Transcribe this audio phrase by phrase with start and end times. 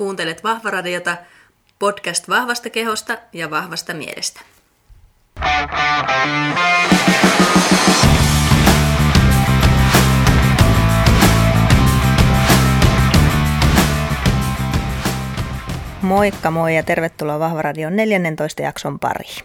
[0.00, 1.16] Kuuntelet Vahvaradiota,
[1.78, 4.40] podcast vahvasta kehosta ja vahvasta mielestä.
[16.02, 19.44] Moikka moi ja tervetuloa Vahvaradion 14 jakson pariin.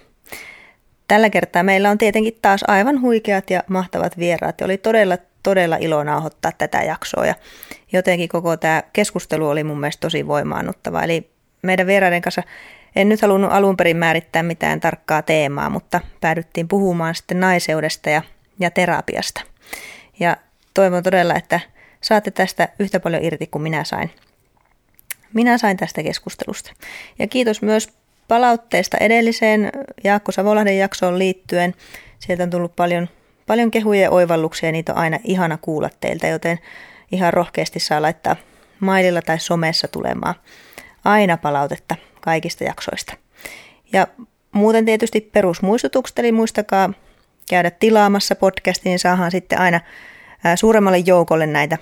[1.07, 5.77] Tällä kertaa meillä on tietenkin taas aivan huikeat ja mahtavat vieraat ja oli todella todella
[5.79, 7.35] ilo nauhoittaa tätä jaksoa ja
[7.93, 11.03] jotenkin koko tämä keskustelu oli mun mielestä tosi voimaannuttava.
[11.03, 11.29] Eli
[11.61, 12.43] meidän vieraiden kanssa
[12.95, 18.21] en nyt halunnut alun perin määrittää mitään tarkkaa teemaa, mutta päädyttiin puhumaan sitten naiseudesta ja,
[18.59, 19.41] ja terapiasta.
[20.19, 20.37] Ja
[20.73, 21.59] toivon todella, että
[22.01, 24.11] saatte tästä yhtä paljon irti kuin minä sain.
[25.33, 26.73] Minä sain tästä keskustelusta.
[27.19, 27.89] Ja kiitos myös
[28.27, 29.71] palautteesta edelliseen
[30.03, 31.73] Jaakko Savolahden jaksoon liittyen.
[32.19, 33.09] Sieltä on tullut paljon
[33.45, 36.59] Paljon kehuja ja oivalluksia, niitä on aina ihana kuulla teiltä, joten
[37.11, 38.35] ihan rohkeasti saa laittaa
[38.79, 40.35] maililla tai somessa tulemaan
[41.05, 43.13] aina palautetta kaikista jaksoista.
[43.93, 44.07] Ja
[44.51, 46.93] muuten tietysti perusmuistutukset, eli muistakaa
[47.49, 49.81] käydä tilaamassa podcastin, niin saadaan sitten aina
[50.55, 51.77] suuremmalle joukolle näitä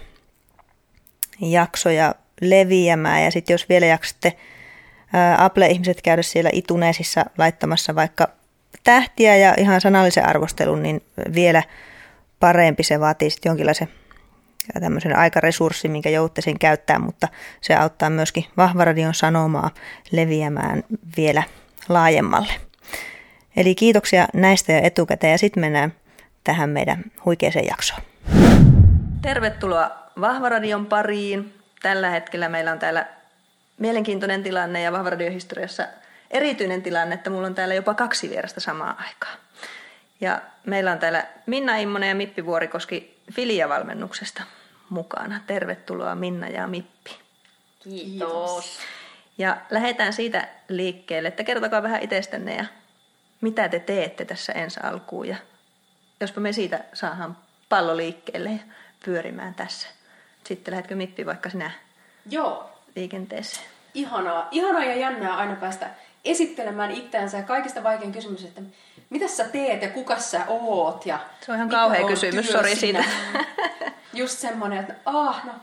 [1.41, 3.23] jaksoja leviämään.
[3.23, 4.33] Ja sitten jos vielä jaksatte
[5.37, 8.27] Apple-ihmiset käydä siellä ituneesissa laittamassa vaikka
[8.83, 11.01] tähtiä ja ihan sanallisen arvostelun, niin
[11.35, 11.63] vielä
[12.39, 12.83] parempi.
[12.83, 13.89] Se vaatii sitten jonkinlaisen
[14.79, 17.27] tämmöisen aikaresurssin, minkä joutte sen käyttää, mutta
[17.61, 19.69] se auttaa myöskin Vahvaradion sanomaa
[20.11, 20.83] leviämään
[21.17, 21.43] vielä
[21.89, 22.53] laajemmalle.
[23.55, 25.93] Eli kiitoksia näistä jo etukäteen ja sitten mennään
[26.43, 28.01] tähän meidän huikeeseen jaksoon.
[29.21, 31.53] Tervetuloa Vahvaradion pariin.
[31.81, 33.07] Tällä hetkellä meillä on täällä
[33.77, 35.87] mielenkiintoinen tilanne ja Vahvaradion historiassa–
[36.33, 39.37] erityinen tilanne, että mulla on täällä jopa kaksi vierasta samaan aikaan.
[40.21, 44.43] Ja meillä on täällä Minna Immonen ja Mippi Vuorikoski Filia-valmennuksesta
[44.89, 45.39] mukana.
[45.47, 47.19] Tervetuloa Minna ja Mippi.
[47.83, 48.79] Kiitos.
[49.37, 52.65] Ja lähdetään siitä liikkeelle, että kertokaa vähän itsestänne ja
[53.41, 55.27] mitä te teette tässä ensi alkuun.
[55.27, 55.35] Ja
[56.19, 57.37] jospa me siitä saadaan
[57.69, 58.59] pallo liikkeelle ja
[59.05, 59.87] pyörimään tässä.
[60.43, 61.71] Sitten lähdetkö Mippi vaikka sinä
[62.29, 62.71] Joo.
[62.95, 63.67] liikenteeseen?
[63.93, 65.89] Ihanaa, ihanaa ja jännää aina päästä
[66.25, 68.61] esittelemään itseänsä ja kaikista vaikein kysymys, että
[69.09, 71.05] mitä sä teet ja kuka sä oot.
[71.05, 73.03] Ja Se on ihan kauhea kysymys, sori siitä.
[74.13, 75.53] Just semmoinen, että ah, no,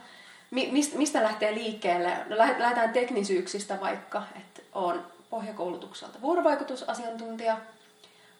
[0.95, 2.17] mistä lähtee liikkeelle?
[2.29, 7.57] No, lähdetään teknisyyksistä vaikka, että on pohjakoulutukselta vuorovaikutusasiantuntija,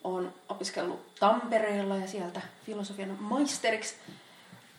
[0.05, 3.95] on opiskellut Tampereella ja sieltä filosofian maisteriksi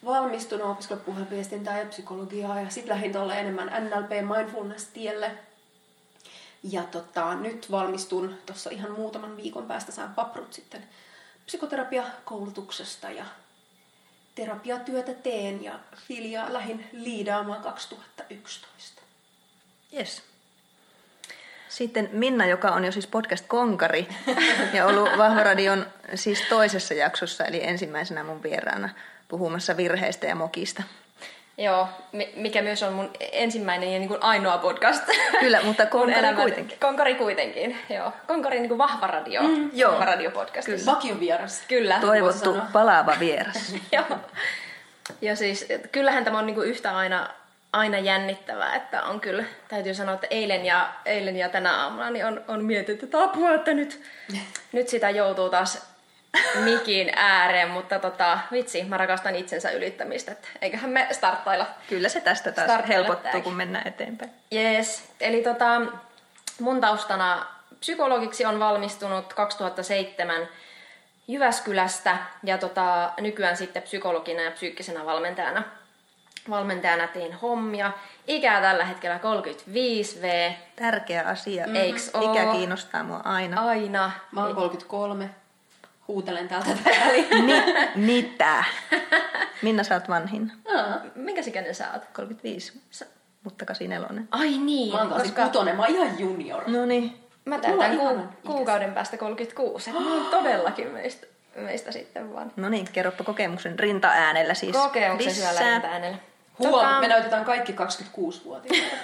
[0.06, 5.32] valmistunut, opiskellut puheviestintää ja psykologiaa ja sitten lähdin tuolle enemmän NLP mindfulness-tielle–
[6.64, 10.84] ja tota, nyt valmistun tuossa ihan muutaman viikon päästä saan paprut sitten
[11.46, 13.26] psykoterapiakoulutuksesta ja
[14.36, 19.02] terapiatyötä teen ja Filia lähin liidaamaan 2011.
[19.94, 20.24] Yes.
[21.70, 24.08] Sitten Minna, joka on jo siis podcast-konkari
[24.74, 25.86] ja ollut Vahvaradion
[26.16, 28.90] siis toisessa jaksossa, eli ensimmäisenä mun vieraana
[29.28, 30.84] puhumassa virheistä ja mokista.
[31.58, 31.88] Joo,
[32.36, 35.04] mikä myös on mun ensimmäinen ja niin kuin ainoa podcast.
[35.40, 36.80] Kyllä, mutta Konkari kuitenkin.
[36.80, 38.14] Konkari kuitenkin, joo.
[38.28, 39.92] Konkari niin kuin vahva radio, mm, joo.
[39.92, 40.66] vahva radiopodcast.
[40.66, 40.86] Kyllä.
[40.86, 41.64] Vakiovieras.
[41.68, 41.98] Kyllä.
[42.02, 43.76] Toivottu palaava vieras.
[43.92, 44.20] joo.
[45.22, 47.30] Ja siis kyllähän tämä on niin kuin yhtä aina,
[47.74, 52.26] aina jännittävää, että on kyllä, täytyy sanoa, että eilen ja, eilen ja tänä aamuna niin
[52.26, 54.02] on, on mietitty, että apua, että nyt,
[54.72, 55.91] nyt sitä joutuu taas
[56.64, 61.68] mikin ääreen, mutta tota, vitsi, mä rakastan itsensä ylittämistä, että eiköhän me starttailla.
[61.90, 63.44] Kyllä se tästä taas helpottuu, tämäkin.
[63.44, 64.32] kun mennään eteenpäin.
[64.52, 65.82] Jees, eli tota,
[66.60, 67.46] mun taustana
[67.80, 70.48] psykologiksi on valmistunut 2007
[71.28, 75.64] Jyväskylästä ja tota, nykyään sitten psykologina ja psyykkisenä valmentajana.
[76.50, 77.92] Valmentajana teen hommia.
[78.28, 80.54] Ikää tällä hetkellä 35V.
[80.76, 81.64] Tärkeä asia.
[81.64, 81.82] Mm-hmm.
[81.82, 83.62] Eiks Ikä kiinnostaa mua aina.
[83.62, 84.12] Aina.
[84.32, 85.30] Mä oon 33
[86.12, 86.70] huutelen täältä
[87.46, 87.54] Ni,
[88.14, 88.64] mitä?
[89.62, 90.52] Minna sä oot vanhin?
[90.68, 92.06] No, minkä ikäinen sä oot?
[92.14, 93.06] 35, sä,
[93.44, 94.24] mutta 84.
[94.32, 94.94] Ai niin.
[94.94, 95.44] Mä oon koska...
[95.44, 96.64] kutonen, mä oon ihan junior.
[96.68, 97.18] No niin.
[97.46, 102.52] Mä täytän ku, kuukauden päästä 36, että mä oon todellakin meistä, meistä sitten vaan.
[102.56, 104.78] No niin, kerropa kokemuksen rintaäänellä siis.
[104.78, 106.18] Kokemuksen rintaäänellä.
[106.60, 107.00] Huom, tota...
[107.00, 108.96] me näytetään kaikki 26-vuotiaita.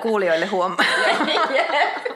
[0.00, 0.76] Kuulijoille huom.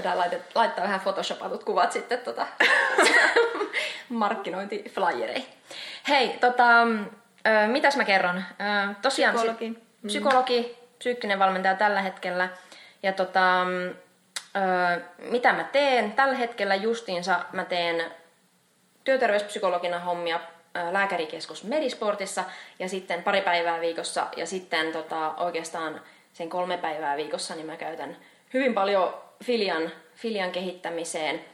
[0.00, 2.46] Voidaan laitet, laittaa vähän photoshopatut kuvat sitten tota,
[4.08, 5.46] markkinointiflyereihin.
[6.08, 6.82] Hei, tota,
[7.46, 8.36] ö, mitäs mä kerron?
[8.36, 9.66] Ö, tosiaan psykologi.
[9.66, 10.06] Si- mm.
[10.06, 12.48] psykologi, psyykkinen valmentaja tällä hetkellä.
[13.02, 16.12] Ja tota, ö, mitä mä teen?
[16.12, 18.04] Tällä hetkellä justiinsa mä teen
[19.04, 20.40] työterveyspsykologina hommia
[20.90, 22.44] lääkärikeskus Medisportissa
[22.78, 26.00] ja sitten pari päivää viikossa ja sitten tota, oikeastaan
[26.32, 28.16] sen kolme päivää viikossa, niin mä käytän
[28.54, 31.44] hyvin paljon filian, filian kehittämiseen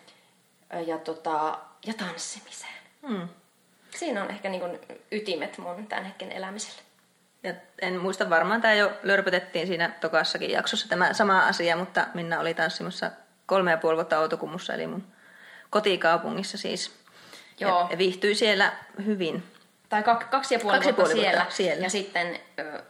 [0.86, 2.74] ja, tota, ja tanssimiseen.
[3.02, 3.28] Mm.
[3.90, 4.78] Siinä on ehkä niin kuin
[5.12, 6.80] ytimet mun tämän hetken elämiselle.
[7.42, 12.40] Ja en muista varmaan, tämä jo lörpötettiin siinä tokassakin jaksossa tämä sama asia, mutta Minna
[12.40, 13.10] oli tanssimassa
[13.46, 15.04] kolme ja puoli vuotta Outokummussa, eli mun
[15.70, 16.94] kotikaupungissa siis.
[17.60, 17.88] Joo.
[17.90, 18.72] Ja viihtyi siellä
[19.04, 19.42] hyvin.
[19.88, 22.40] Tai kak, kaksi ja puoli, kaksi vuotta, puoli vuotta siellä, siellä, ja sitten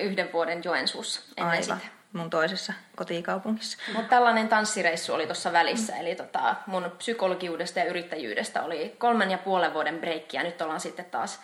[0.01, 1.81] yhden vuoden Joensuussa ennen Aivan.
[1.81, 1.96] sitä.
[2.17, 3.79] Mun toisessa kotikaupungissa.
[3.95, 6.01] Mutta tällainen tanssireissu oli tuossa välissä, mm.
[6.01, 10.81] eli tota, mun psykologiudesta ja yrittäjyydestä oli kolmen ja puolen vuoden breikki, ja nyt ollaan
[10.81, 11.41] sitten taas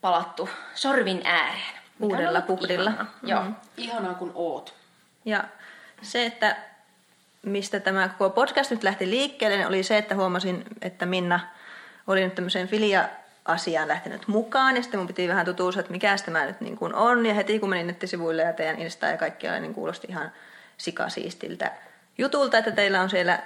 [0.00, 1.80] palattu sorvin ääreen.
[2.00, 2.90] Uudella puhdilla.
[2.90, 3.14] Ihanaa.
[3.22, 3.28] Mm.
[3.28, 3.44] Joo.
[3.76, 4.74] Ihanaa kun oot.
[5.24, 5.44] Ja
[6.02, 6.56] se, että
[7.42, 11.40] mistä tämä koko podcast nyt lähti liikkeelle, niin oli se, että huomasin, että Minna
[12.06, 12.68] oli nyt tämmöiseen
[13.50, 14.76] filia-asiaan lähtenyt mukaan.
[14.76, 17.26] Ja sitten mun piti vähän tutustua, että mikä tämä nyt niin kuin on.
[17.26, 20.32] Ja heti kun menin nettisivuille ja teidän Insta ja kaikkialla, niin kuulosti ihan
[20.76, 21.72] sikasiistiltä
[22.18, 23.38] jutulta, että teillä on siellä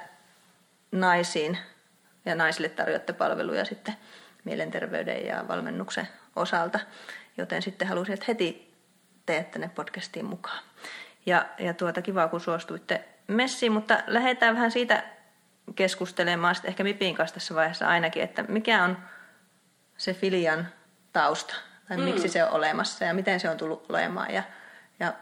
[0.93, 1.59] naisiin
[2.25, 3.95] ja naisille tarjoatte palveluja sitten
[4.45, 6.81] mielenterveyden ja valmennuksen osalta.
[7.37, 8.75] Joten sitten halusin, että heti
[9.27, 10.63] teette tänne podcastiin mukaan.
[11.27, 15.03] Ja, ja tuota, kiva, kun suostuitte messiin, mutta lähdetään vähän siitä
[15.75, 18.99] keskustelemaan sitten ehkä Mipin kanssa tässä vaiheessa ainakin, että mikä on
[19.97, 20.69] se filian
[21.13, 21.55] tausta,
[21.89, 22.03] tai mm.
[22.03, 24.43] miksi se on olemassa ja miten se on tullut olemaan ja,
[25.01, 25.13] ja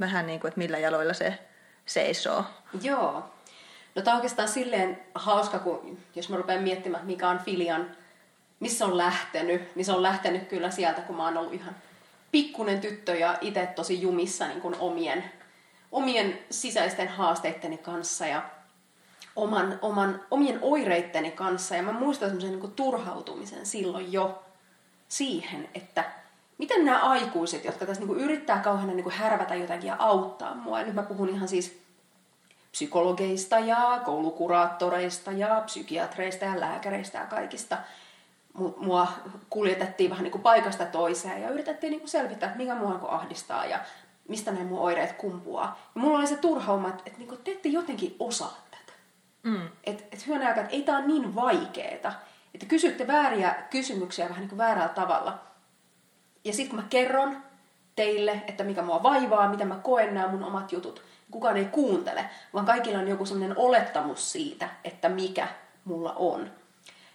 [0.00, 1.38] vähän niin kuin, että millä jaloilla se
[1.86, 2.44] seisoo.
[2.82, 3.30] Joo.
[3.94, 7.90] No tämä on oikeastaan silleen hauska, kun jos mä rupean miettimään, mikä on filian,
[8.60, 11.76] missä on lähtenyt, niin se on lähtenyt kyllä sieltä, kun mä oon ollut ihan
[12.32, 15.24] pikkunen tyttö ja itse tosi jumissa niin kuin omien
[15.92, 18.42] omien sisäisten haasteitteni kanssa ja
[19.38, 21.76] oman, oman, omien oireitteni kanssa.
[21.76, 24.42] Ja mä muistan semmoisen niin turhautumisen silloin jo
[25.08, 26.04] siihen, että
[26.58, 30.86] miten nämä aikuiset, jotka tässä niin yrittää kauheana niin härvätä jotakin ja auttaa mua, ja
[30.86, 31.78] nyt mä puhun ihan siis
[32.70, 37.78] psykologeista ja koulukuraattoreista ja psykiatreista ja lääkäreistä ja kaikista,
[38.76, 39.08] mua
[39.50, 43.66] kuljetettiin vähän niin kuin paikasta toiseen ja yritettiin niin kuin selvittää, mikä mua niin ahdistaa
[43.66, 43.78] ja
[44.28, 45.78] mistä nämä mun oireet kumpuaa.
[45.94, 48.67] Ja mulla oli se turhauma, että, että, että te ette jotenkin osaa.
[49.42, 49.68] Mm.
[49.84, 52.12] Että et hyvänä aikaa, että ei tämä ole niin vaikeeta.
[52.54, 55.38] Että kysytte vääriä kysymyksiä vähän niin kuin väärällä tavalla.
[56.44, 57.36] Ja sitten kun mä kerron
[57.96, 62.30] teille, että mikä mua vaivaa, mitä mä koen nämä mun omat jutut, kukaan ei kuuntele,
[62.54, 65.48] vaan kaikilla on joku sellainen olettamus siitä, että mikä
[65.84, 66.50] mulla on.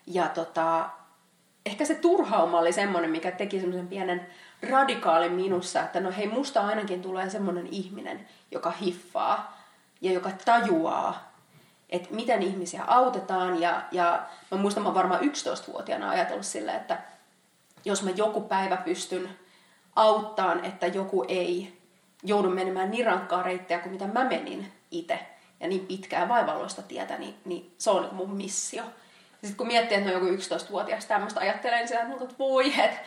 [0.07, 0.89] Ja tota,
[1.65, 4.27] ehkä se turhauma oli semmoinen, mikä teki semmoisen pienen
[4.69, 9.63] radikaali minussa, että no hei, musta ainakin tulee semmoinen ihminen, joka hiffaa
[10.01, 11.32] ja joka tajuaa,
[11.89, 13.61] että miten ihmisiä autetaan.
[13.61, 16.97] Ja, ja mä muistan, mä varmaan 11-vuotiaana ajatellut sillä, että
[17.85, 19.29] jos mä joku päivä pystyn
[19.95, 21.77] auttaan, että joku ei
[22.23, 25.19] joudu menemään niin rankkaa reittiä kuin mitä mä menin itse
[25.59, 28.83] ja niin pitkää vaivalloista tietä, niin, niin se on mun missio.
[29.31, 32.99] Sitten kun miettii, että no joku 11-vuotias tämmöistä ajattelee, niin on, että voi, että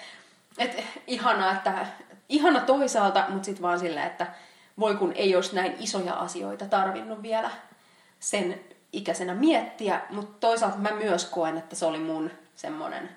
[0.58, 1.86] et, ihana, että,
[2.28, 4.26] ihana toisaalta, mutta sitten vaan silleen, että
[4.78, 7.50] voi kun ei olisi näin isoja asioita tarvinnut vielä
[8.26, 8.60] sen
[8.92, 13.08] ikäisenä miettiä, mutta toisaalta mä myös koen, että se oli mun semmoinen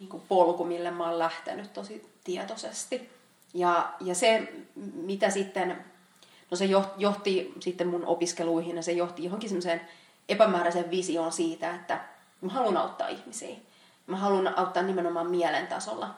[0.00, 3.10] niin polku, mille mä oon lähtenyt tosi tietoisesti.
[3.54, 4.52] Ja, ja se,
[4.94, 5.84] mitä sitten,
[6.50, 6.64] no se
[6.96, 9.80] johti sitten mun opiskeluihin ja se johti johonkin semmoiseen
[10.28, 12.00] epämääräiseen visioon siitä, että
[12.40, 13.56] mä haluan auttaa ihmisiä.
[14.06, 16.14] Mä haluan auttaa nimenomaan mielen tasolla.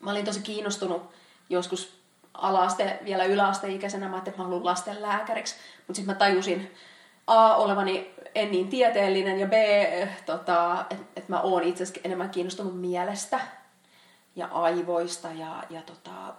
[0.00, 1.02] Mä olin tosi kiinnostunut
[1.50, 1.95] joskus
[2.38, 5.54] alaste, vielä yläasteikäisenä, mä että mä haluan lasten lääkäriksi.
[5.78, 6.74] Mutta sitten mä tajusin
[7.26, 9.52] A, olevani en niin tieteellinen ja B,
[10.26, 13.40] tota, että et mä oon itse asiassa enemmän kiinnostunut mielestä
[14.36, 16.34] ja aivoista ja, ja tota,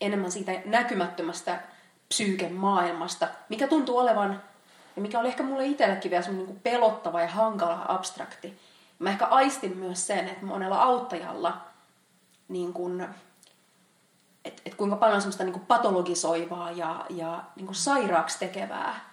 [0.00, 1.58] enemmän siitä näkymättömästä
[2.08, 4.42] psyykemaailmasta, mikä tuntuu olevan
[4.96, 8.58] ja mikä oli ehkä mulle itsellekin vielä niin pelottava ja hankala abstrakti
[9.00, 11.60] Mä ehkä aistin myös sen, että monella auttajalla,
[12.48, 13.08] niin kun,
[14.50, 19.10] et, et kuinka paljon semmoista niin patologisoivaa ja, ja niin sairaaksi tekevää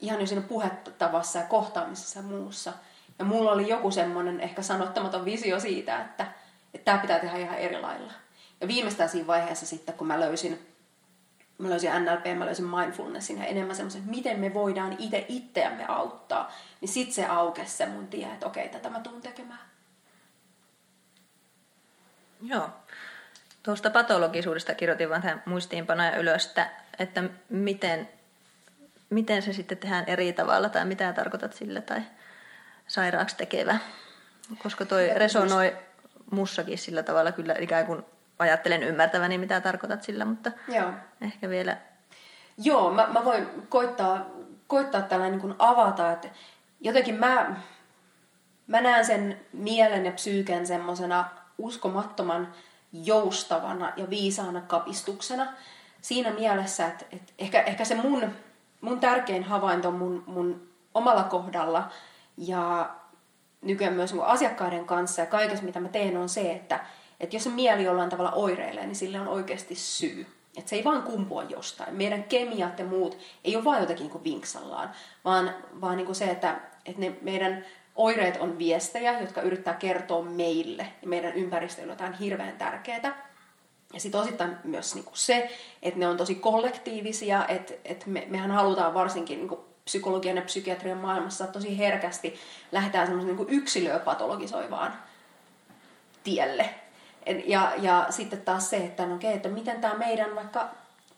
[0.00, 2.72] ihan jo siinä puhetavassa ja kohtaamisessa ja muussa.
[3.18, 6.26] Ja mulla oli joku semmoinen ehkä sanottamaton visio siitä, että,
[6.74, 8.12] että tämä pitää tehdä ihan eri lailla.
[8.60, 10.66] Ja viimeistään siinä vaiheessa sitten, kun mä löysin
[11.58, 16.52] mä löysin NLP, mä löysin mindfulnessin ja enemmän semmoisen, miten me voidaan itse itseämme auttaa,
[16.80, 19.70] niin sit se aukesi se mun tie, että okei, tätä mä tuun tekemään.
[22.42, 22.68] Joo.
[23.62, 28.08] Tuosta patologisuudesta kirjoitin vaan tähän muistiinpanoja ylös, että, että miten,
[29.10, 32.02] miten se sitten tehdään eri tavalla tai mitä tarkoitat sille tai
[32.86, 33.78] sairaaksi tekevä.
[34.58, 35.76] Koska toi resonoi
[36.30, 38.02] mussakin sillä tavalla kyllä ikään kuin
[38.38, 40.92] ajattelen ymmärtäväni, mitä tarkoitat sillä, mutta Joo.
[41.20, 41.76] ehkä vielä...
[42.58, 44.26] Joo, mä, mä voin koittaa,
[44.66, 46.28] koittaa tällä niin kuin avata, että
[46.80, 47.56] jotenkin mä,
[48.66, 52.54] mä näen sen mielen ja psyyken semmoisena uskomattoman
[52.92, 55.52] joustavana ja viisaana kapistuksena
[56.00, 58.30] siinä mielessä, että, että ehkä, ehkä se mun,
[58.80, 61.88] mun tärkein havainto mun, mun omalla kohdalla
[62.36, 62.90] ja
[63.62, 66.80] nykyään myös niin asiakkaiden kanssa ja kaikessa mitä mä teen on se, että,
[67.20, 70.26] että jos se mieli jollain tavalla oireilee, niin sille on oikeasti syy.
[70.56, 71.94] Että se ei vaan kumpua jostain.
[71.94, 74.90] Meidän kemiat ja muut ei ole vaan jotenkin niin vinksallaan,
[75.24, 80.22] vaan, vaan niin kuin se, että, että ne meidän oireet on viestejä, jotka yrittää kertoa
[80.22, 83.30] meille ja meidän ympäristölle jotain hirveän tärkeää.
[83.94, 85.50] Ja sitten osittain myös niinku se,
[85.82, 90.98] että ne on tosi kollektiivisia, että, että me, mehän halutaan varsinkin niinku psykologian ja psykiatrian
[90.98, 92.34] maailmassa tosi herkästi
[92.72, 94.94] lähdetään semmoisen niinku yksilöä patologisoivaan
[96.24, 96.70] tielle.
[97.46, 100.68] Ja, ja sitten taas se, että, no okay, että miten tämä meidän vaikka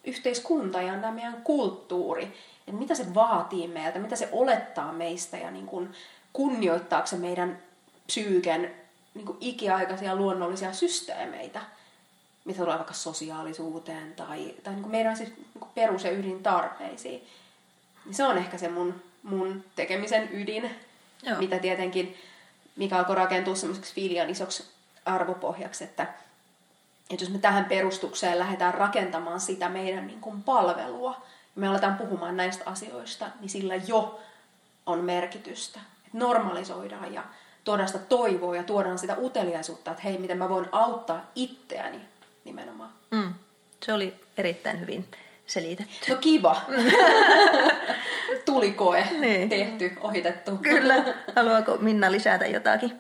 [0.04, 2.24] yhteiskunta ja tämä meidän kulttuuri,
[2.58, 5.92] että mitä se vaatii meiltä, mitä se olettaa meistä ja niin kuin
[6.32, 7.58] kunnioittaako se meidän
[8.06, 8.74] psyyken
[9.14, 11.60] niin kuin ikiaikaisia luonnollisia systeemeitä,
[12.44, 17.28] mitä tulee vaikka sosiaalisuuteen tai, tai niin kuin meidän siis niin kuin perus- ja ydintarpeisiin.
[18.04, 20.70] Niin se on ehkä se mun, mun tekemisen ydin,
[21.22, 21.38] Joo.
[21.38, 22.16] mitä tietenkin,
[22.76, 24.64] mikä alkoi rakentua semmoiseksi filian isoksi
[25.04, 26.02] arvopohjaksi, että,
[27.10, 31.10] että jos me tähän perustukseen lähdetään rakentamaan sitä meidän niin kuin palvelua,
[31.56, 34.20] ja me aletaan puhumaan näistä asioista, niin sillä jo
[34.86, 35.80] on merkitystä.
[36.12, 37.22] Normalisoidaan ja
[37.64, 42.00] tuodaan sitä toivoa ja tuodaan sitä uteliaisuutta, että hei, miten mä voin auttaa itseäni
[42.44, 42.90] nimenomaan.
[43.10, 43.34] Mm.
[43.82, 45.08] Se oli erittäin hyvin
[45.46, 46.10] selitetty.
[46.10, 46.60] No kiva.
[48.44, 49.48] Tulikoe niin.
[49.48, 50.56] tehty, ohitettu.
[50.56, 50.94] Kyllä.
[51.36, 52.92] Haluaako Minna lisätä jotakin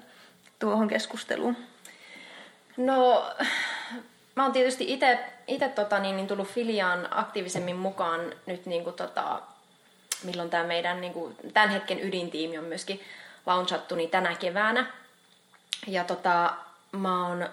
[0.58, 1.56] tuohon keskusteluun?
[2.76, 3.30] No,
[4.36, 4.92] mä oon tietysti
[5.46, 9.42] itse tota, niin, niin tullut Filiaan aktiivisemmin mukaan nyt niin kuin, tota,
[10.24, 13.00] milloin tämä meidän niin kuin, tämän hetken ydintiimi on myöskin
[13.46, 14.86] launchattu niin tänä keväänä.
[15.86, 16.52] Ja tota,
[16.92, 17.48] mä oon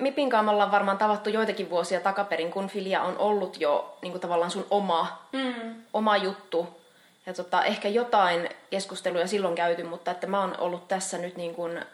[0.00, 4.12] Mipin kanssa me ollaan varmaan tavattu joitakin vuosia takaperin, kun Filia on ollut jo niin
[4.12, 5.74] kuin tavallaan sun oma, mm.
[5.92, 6.80] oma juttu.
[7.26, 11.54] Ja tota, ehkä jotain keskusteluja silloin käyty, mutta että mä oon ollut tässä nyt niin
[11.54, 11.84] kuin,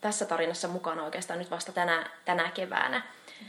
[0.00, 3.02] tässä tarinassa mukana oikeastaan nyt vasta tänä, tänä keväänä.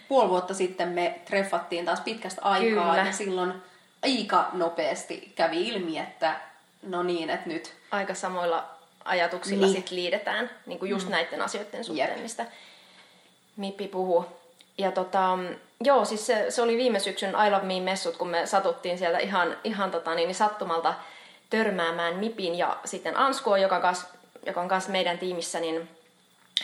[0.07, 3.05] Puoli vuotta sitten me treffattiin taas pitkästä aikaa Kyllä.
[3.05, 3.53] ja silloin
[4.03, 6.35] aika nopeasti kävi ilmi, että
[6.83, 7.73] no niin, että nyt...
[7.91, 8.65] Aika samoilla
[9.05, 9.75] ajatuksilla niin.
[9.75, 11.11] sit liidetään niin kuin just mm.
[11.11, 12.21] näiden asioiden suhteen, Jep.
[12.21, 12.45] mistä
[13.57, 14.25] Mippi puhuu.
[14.77, 15.37] Ja tota,
[15.83, 19.57] joo, siis se, se oli viime syksyn I Love Me-messut, kun me satuttiin sieltä ihan,
[19.63, 20.93] ihan tota, niin, sattumalta
[21.49, 24.07] törmäämään Mipin ja sitten Anskoa, joka, kas,
[24.45, 25.89] joka on kanssa meidän tiimissä, niin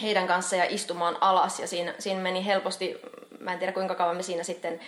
[0.01, 1.59] heidän kanssa ja istumaan alas.
[1.59, 3.01] Ja siinä, siinä meni helposti,
[3.39, 4.79] mä en tiedä kuinka kauan me siinä sitten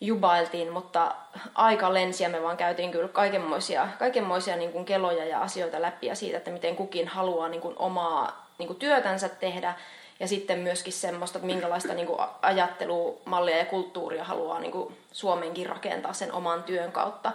[0.00, 1.14] jubailtiin, mutta
[1.54, 6.06] aika lensi ja me vaan käytiin kyllä kaikenmoisia, kaikenmoisia niin kuin keloja ja asioita läpi
[6.06, 9.74] ja siitä, että miten kukin haluaa niin kuin omaa niin kuin työtänsä tehdä
[10.20, 15.66] ja sitten myöskin semmoista, että minkälaista niin kuin ajattelumallia ja kulttuuria haluaa niin kuin Suomenkin
[15.66, 17.32] rakentaa sen oman työn kautta.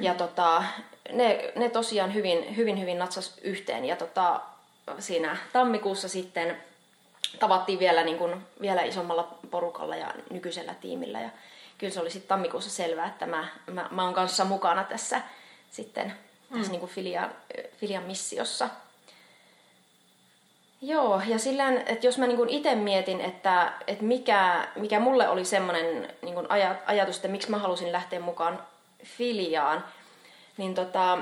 [0.00, 0.64] Ja tota,
[1.12, 3.84] ne, ne tosiaan hyvin, hyvin, hyvin natsas yhteen.
[3.84, 4.40] Ja tota,
[4.98, 6.56] siinä tammikuussa sitten
[7.38, 11.20] tavattiin vielä, niin kuin, vielä isommalla porukalla ja nykyisellä tiimillä.
[11.20, 11.30] Ja
[11.78, 15.20] kyllä se oli sitten tammikuussa selvää, että mä, mä, mä oon kanssa mukana tässä
[15.70, 16.14] sitten
[16.54, 16.70] tässä mm.
[16.70, 17.30] niin kuin filian,
[17.76, 18.68] filian missiossa.
[20.82, 25.44] Joo, ja sillä että jos mä niin itse mietin, että, että mikä, mikä mulle oli
[25.44, 26.50] semmoinen niin
[26.86, 28.62] ajatus, että miksi mä halusin lähteä mukaan
[29.04, 29.84] filiaan,
[30.56, 31.18] niin tota,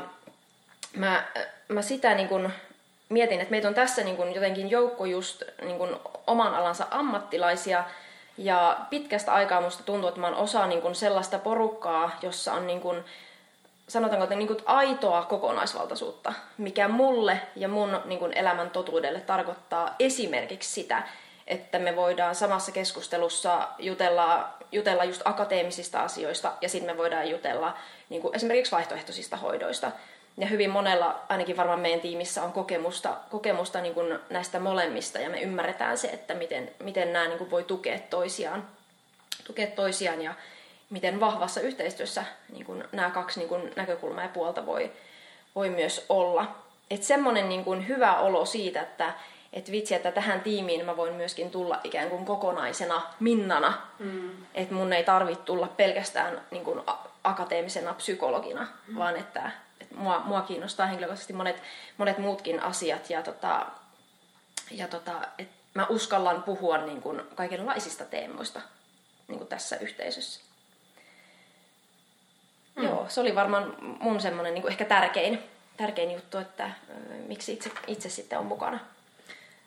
[0.96, 1.24] mä,
[1.68, 2.52] mä sitä niin kuin
[3.12, 7.84] mietin, että meitä on tässä niin kuin jotenkin joukko just niin kuin oman alansa ammattilaisia,
[8.38, 12.66] ja pitkästä aikaa musta tuntuu, että mä oon osa niin kuin sellaista porukkaa, jossa on
[12.66, 13.04] niin kuin,
[13.88, 19.94] sanotaanko, että niin kuin aitoa kokonaisvaltaisuutta, mikä mulle ja mun niin kuin elämän totuudelle tarkoittaa
[19.98, 21.02] esimerkiksi sitä,
[21.46, 27.76] että me voidaan samassa keskustelussa jutella, jutella just akateemisista asioista ja sitten me voidaan jutella
[28.08, 29.92] niin kuin esimerkiksi vaihtoehtoisista hoidoista.
[30.36, 35.30] Ja hyvin monella, ainakin varmaan meidän tiimissä, on kokemusta, kokemusta niin kuin näistä molemmista ja
[35.30, 38.68] me ymmärretään se, että miten, miten nämä niin kuin voi tukea toisiaan,
[39.44, 40.34] tukea toisiaan ja
[40.90, 44.92] miten vahvassa yhteistyössä niin kuin nämä kaksi niin kuin näkökulmaa ja puolta voi,
[45.54, 46.54] voi myös olla.
[46.90, 49.12] Että semmoinen niin kuin hyvä olo siitä, että
[49.52, 53.72] et vitsi, että tähän tiimiin mä voin myöskin tulla ikään kuin kokonaisena Minnana.
[53.98, 54.30] Mm.
[54.54, 56.80] Että mun ei tarvitse tulla pelkästään niin kuin
[57.24, 58.98] akateemisena psykologina, mm.
[58.98, 61.62] vaan että, että mua, mua kiinnostaa henkilökohtaisesti monet,
[61.96, 63.10] monet muutkin asiat.
[63.10, 63.66] Ja, tota,
[64.70, 68.60] ja tota, et, mä uskallan puhua niin kuin kaikenlaisista teemoista
[69.28, 70.40] niin kuin tässä yhteisössä.
[72.76, 72.84] Mm.
[72.84, 75.42] Joo, se oli varmaan mun semmoinen niin ehkä tärkein,
[75.76, 76.70] tärkein juttu, että
[77.26, 78.78] miksi itse, itse sitten on mukana.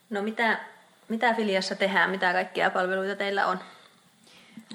[0.09, 0.59] No mitä,
[1.07, 3.59] mitä Filiassa tehdään, mitä kaikkia palveluita teillä on?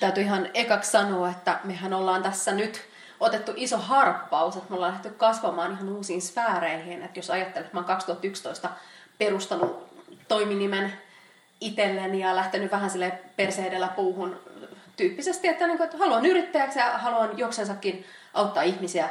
[0.01, 2.90] Täytyy ihan ekaksi sanoa, että mehän ollaan tässä nyt
[3.21, 7.03] otettu iso harppaus, että me ollaan lähdetty kasvamaan ihan uusiin sfääreihin.
[7.03, 8.71] Että jos ajattelet, että mä oon 2011
[9.19, 9.91] perustanut
[10.29, 10.93] toiminimen
[11.61, 14.37] itselleni ja lähtenyt vähän sille perseedellä puuhun
[14.97, 19.09] tyyppisesti, että, niin kuin, että haluan yrittäjäksi ja haluan joksensakin auttaa ihmisiä,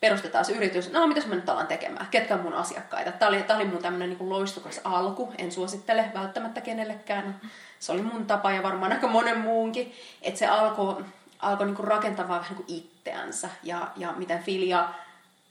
[0.00, 0.92] perustetaan se yritys.
[0.92, 2.06] No, mitä me nyt ollaan tekemään?
[2.10, 3.12] Ketkä on mun asiakkaita?
[3.12, 5.32] Tämä oli, tämä oli mun tämmöinen niin loistukas alku.
[5.38, 7.40] En suosittele välttämättä kenellekään.
[7.78, 9.94] Se oli mun tapa ja varmaan aika monen muunkin.
[10.22, 11.04] Että se alkoi
[11.38, 13.48] alkoi niin rakentamaan vähän niin itseänsä.
[13.62, 14.88] Ja, ja miten Filia,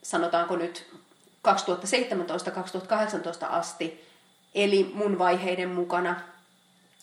[0.04, 0.90] sanotaanko nyt
[1.48, 1.52] 2017-2018
[3.50, 4.08] asti,
[4.56, 6.16] eli mun vaiheiden mukana,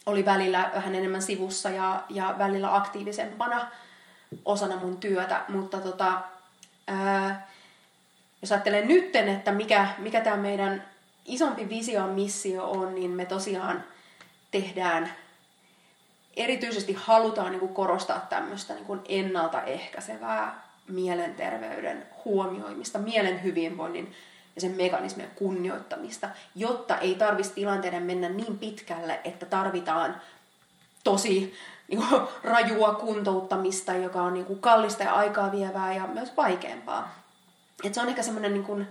[0.06, 3.66] oli välillä vähän enemmän sivussa ja, ja välillä aktiivisempana
[4.44, 5.44] osana mun työtä.
[5.49, 6.20] Mutta tota,
[6.87, 7.49] ää,
[8.42, 10.84] jos ajattelen nytten, että mikä, mikä tämä meidän
[11.25, 13.84] isompi visio missio on, niin me tosiaan
[14.50, 15.12] tehdään
[16.37, 24.14] erityisesti halutaan niin kuin korostaa tämmöistä niin kuin ennaltaehkäisevää mielenterveyden huomioimista, mielen hyvinvoinnin
[24.55, 30.21] ja sen mekanismien kunnioittamista, jotta ei tarvitsisi tilanteiden mennä niin pitkälle, että tarvitaan
[31.05, 31.55] tosi
[31.88, 37.14] niin kuin, rajua kuntouttamista, joka on niin kuin, kallista ja aikaa vievää ja myös vaikeampaa.
[37.85, 38.87] Et se on ehkä semmoinen, niin kuin,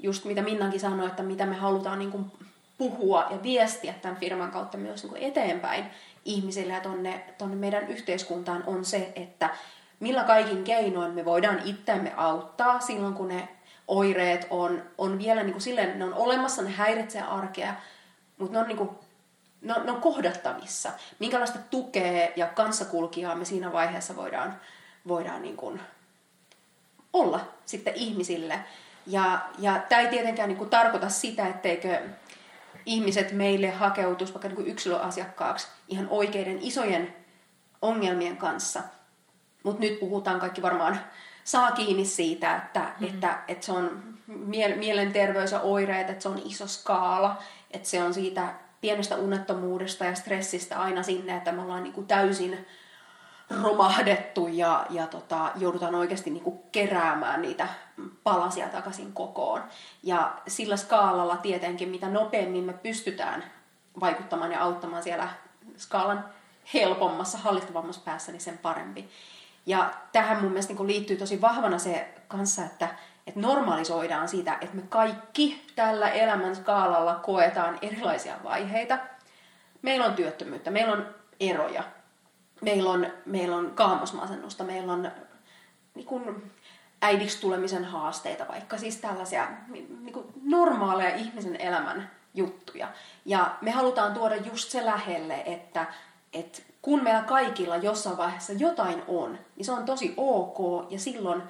[0.00, 2.32] just mitä Minnankin sanoi, että mitä me halutaan niin kuin,
[2.78, 5.84] puhua ja viestiä tämän firman kautta myös niin kuin eteenpäin
[6.26, 9.50] ihmisille ja tonne, tonne meidän yhteiskuntaan on se, että
[10.00, 13.48] millä kaikin keinoin me voidaan itseämme auttaa silloin, kun ne
[13.88, 17.74] oireet on, on vielä niin kuin silleen, ne on olemassa, ne häiritsee arkea,
[18.38, 18.90] mutta ne on, niin kuin,
[19.60, 20.90] ne on, ne on kohdattavissa.
[21.18, 24.60] Minkälaista tukea ja kanssakulkijaa me siinä vaiheessa voidaan,
[25.08, 25.80] voidaan niin kuin
[27.12, 28.60] olla sitten ihmisille.
[29.06, 32.00] Ja, ja tämä ei tietenkään niin kuin tarkoita sitä, etteikö
[32.86, 37.14] ihmiset meille hakeutuisi vaikka niin kuin yksilöasiakkaaksi ihan oikeiden isojen
[37.82, 38.82] ongelmien kanssa.
[39.62, 41.00] Mutta nyt puhutaan kaikki varmaan
[41.44, 43.14] saa kiinni siitä, että, mm-hmm.
[43.14, 44.02] että, että se on
[44.76, 50.14] mielenterveys ja oireet, että se on iso skaala, että se on siitä pienestä unettomuudesta ja
[50.14, 52.66] stressistä aina sinne, että me ollaan niin kuin täysin
[53.62, 57.68] romahdettu ja, ja tota, joudutaan oikeasti niin kuin keräämään niitä
[58.24, 59.64] palasia takaisin kokoon.
[60.02, 63.44] Ja sillä skaalalla tietenkin, mitä nopeammin me pystytään
[64.00, 65.28] vaikuttamaan ja auttamaan siellä
[65.76, 66.24] skaalan
[66.74, 69.08] helpommassa, hallittavammassa päässä, niin sen parempi.
[69.66, 72.88] Ja tähän mun mielestä niin liittyy tosi vahvana se kanssa, että,
[73.26, 78.98] että normalisoidaan sitä, että me kaikki tällä elämän skaalalla koetaan erilaisia vaiheita.
[79.82, 81.82] Meillä on työttömyyttä, meillä on eroja,
[82.60, 85.10] meillä on, meillä on kaamosmasennusta, meillä on
[85.94, 86.52] niin kuin,
[87.02, 92.88] äidiksi tulemisen haasteita, vaikka siis tällaisia niin kuin normaaleja ihmisen elämän juttuja.
[93.24, 95.86] Ja me halutaan tuoda just se lähelle, että,
[96.32, 101.42] että kun meillä kaikilla jossain vaiheessa jotain on, niin se on tosi ok ja silloin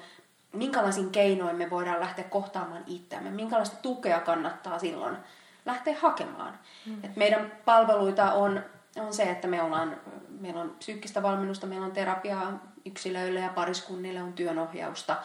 [0.53, 5.17] minkälaisin keinoin me voidaan lähteä kohtaamaan itseämme, minkälaista tukea kannattaa silloin
[5.65, 6.59] lähteä hakemaan.
[6.85, 7.03] Mm.
[7.03, 8.63] Et meidän palveluita on,
[8.99, 10.01] on se, että me ollaan,
[10.39, 15.15] meillä on psyykkistä valmennusta, meillä on terapiaa yksilöille ja pariskunnille, on työnohjausta,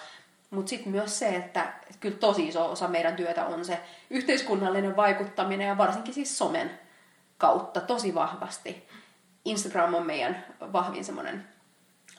[0.50, 3.80] mutta sitten myös se, että, kyllä tosi iso osa meidän työtä on se
[4.10, 6.70] yhteiskunnallinen vaikuttaminen ja varsinkin siis somen
[7.38, 8.88] kautta tosi vahvasti.
[9.44, 11.48] Instagram on meidän vahvin semmoinen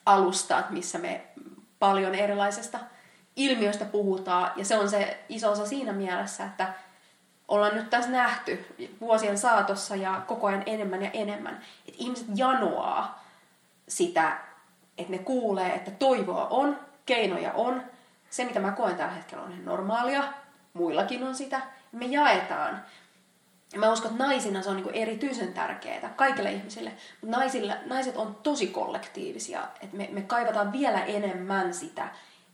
[0.05, 1.27] alusta, missä me
[1.79, 2.79] paljon erilaisesta
[3.35, 4.51] ilmiöstä puhutaan.
[4.55, 6.73] Ja se on se iso osa siinä mielessä, että
[7.47, 8.65] ollaan nyt tässä nähty
[9.01, 13.23] vuosien saatossa ja koko ajan enemmän ja enemmän, että ihmiset janoaa
[13.87, 14.37] sitä,
[14.97, 17.83] että ne kuulee, että toivoa on, keinoja on,
[18.29, 20.23] se, mitä mä koen tällä hetkellä, on normaalia.
[20.73, 21.61] Muillakin on sitä.
[21.91, 22.85] Me jaetaan.
[23.73, 26.91] Ja mä uskon, että naisina se on niin erityisen tärkeää kaikille ihmisille.
[27.21, 29.63] Mutta naisille, naiset on tosi kollektiivisia.
[29.81, 32.09] Että me, me kaivataan vielä enemmän sitä,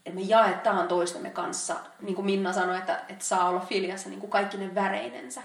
[0.06, 1.76] että me jaetaan toistemme kanssa.
[2.00, 5.40] Niin kuin Minna sanoi, että, että saa olla filiassa niin kuin kaikki ne väreinensä.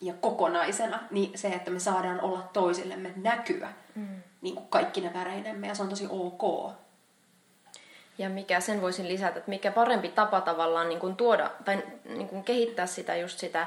[0.00, 4.22] Ja kokonaisena, niin se, että me saadaan olla toisillemme näkyä mm.
[4.40, 5.66] niin kuin kaikki ne väreinemme.
[5.66, 6.72] Ja se on tosi ok.
[8.18, 12.28] Ja mikä sen voisin lisätä, että mikä parempi tapa tavallaan niin kuin tuoda tai niin
[12.28, 13.66] kuin kehittää sitä just sitä,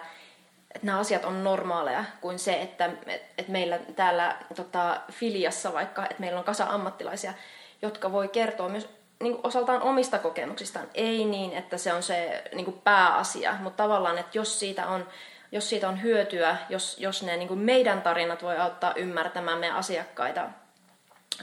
[0.75, 2.89] että nämä asiat on normaaleja kuin se, että,
[3.37, 7.33] että meillä täällä tota, filiassa vaikka, että meillä on kasa ammattilaisia,
[7.81, 8.89] jotka voi kertoa myös
[9.21, 10.89] niin kuin osaltaan omista kokemuksistaan.
[10.93, 15.07] Ei niin, että se on se niin kuin pääasia, mutta tavallaan, että jos siitä on
[15.51, 19.77] jos siitä on hyötyä, jos, jos ne niin kuin meidän tarinat voi auttaa ymmärtämään meidän
[19.77, 20.41] asiakkaita,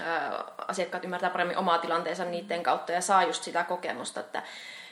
[0.00, 4.42] ää, asiakkaat ymmärtää paremmin omaa tilanteensa niiden kautta ja saa just sitä kokemusta, että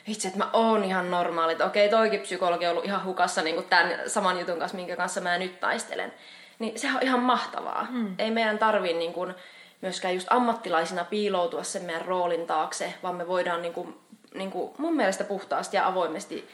[0.07, 3.55] itse, että mä oon ihan normaali, että okei, toikin psykologi on ollut ihan hukassa niin
[3.55, 6.13] kuin tämän saman jutun kanssa, minkä kanssa mä nyt taistelen.
[6.59, 7.85] Niin se on ihan mahtavaa.
[7.85, 8.15] Hmm.
[8.19, 9.35] Ei meidän tarvii niin kuin,
[9.83, 14.01] myöskään just ammattilaisina piiloutua sen meidän roolin taakse, vaan me voidaan niin kuin,
[14.35, 16.49] niin kuin mun mielestä puhtaasti ja avoimesti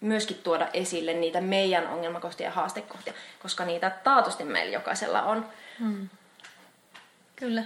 [0.00, 5.46] myöskin tuoda esille niitä meidän ongelmakohtia ja haastekohtia, koska niitä taatusti meillä jokaisella on.
[5.78, 6.08] Hmm.
[7.36, 7.64] Kyllä.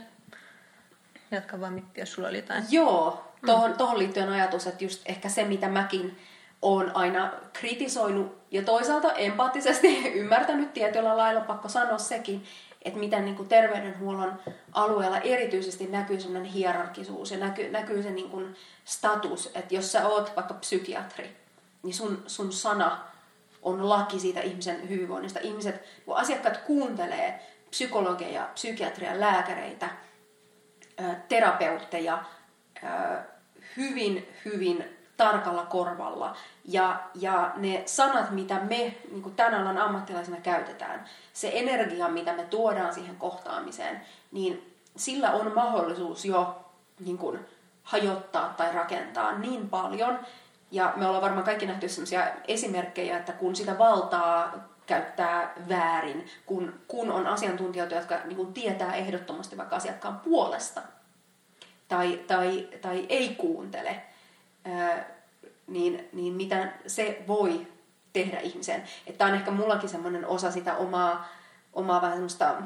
[1.31, 2.65] Jatka vaan Mippi, jos sulla oli jotain.
[2.71, 3.77] Joo, tuohon, mm.
[3.77, 6.19] tohon liittyen ajatus, että just ehkä se, mitä mäkin
[6.63, 12.45] olen aina kritisoinut ja toisaalta empaattisesti ymmärtänyt tietyllä lailla, pakko sanoa sekin,
[12.87, 14.39] että miten niin kuin terveydenhuollon
[14.73, 20.09] alueella erityisesti näkyy sellainen hierarkisuus ja näkyy, näkyy se niin kuin status, että jos sä
[20.09, 21.37] oot vaikka psykiatri,
[21.83, 22.99] niin sun, sun sana
[23.63, 25.41] on laki siitä ihmisen hyvinvoinnista.
[25.43, 29.89] Ihmiset, kun asiakkaat kuuntelee psykologeja, psykiatria, lääkäreitä,
[31.29, 32.25] terapeutteja
[33.77, 36.37] hyvin, hyvin tarkalla korvalla.
[36.65, 42.43] Ja, ja ne sanat, mitä me niin tämän alan ammattilaisina käytetään, se energia, mitä me
[42.43, 44.01] tuodaan siihen kohtaamiseen,
[44.33, 46.65] niin sillä on mahdollisuus jo
[47.01, 47.47] niin kuin,
[47.83, 50.19] hajottaa tai rakentaa niin paljon.
[50.71, 54.53] Ja me ollaan varmaan kaikki nähty sellaisia esimerkkejä, että kun sitä valtaa
[54.87, 60.83] käyttää väärin, kun, kun on asiantuntijoita, jotka niin kuin, tietää ehdottomasti vaikka asiakkaan puolesta
[61.89, 64.03] tai, tai, tai ei kuuntele,
[65.67, 67.67] niin, niin mitä se voi
[68.13, 68.85] tehdä ihmiseen.
[69.07, 71.29] Että on ehkä mullakin semmoinen osa sitä omaa,
[71.73, 72.63] omaa vähän semmoista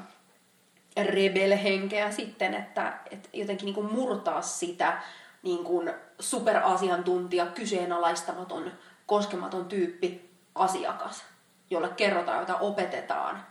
[0.97, 5.03] rebelhenkeä sitten, että, että jotenkin niin kuin murtaa sitä
[5.43, 8.73] niin kuin superasiantuntija, kyseenalaistamaton,
[9.07, 11.25] koskematon tyyppi asiakas,
[11.71, 13.47] jolle kerrotaan, jota opetetaan,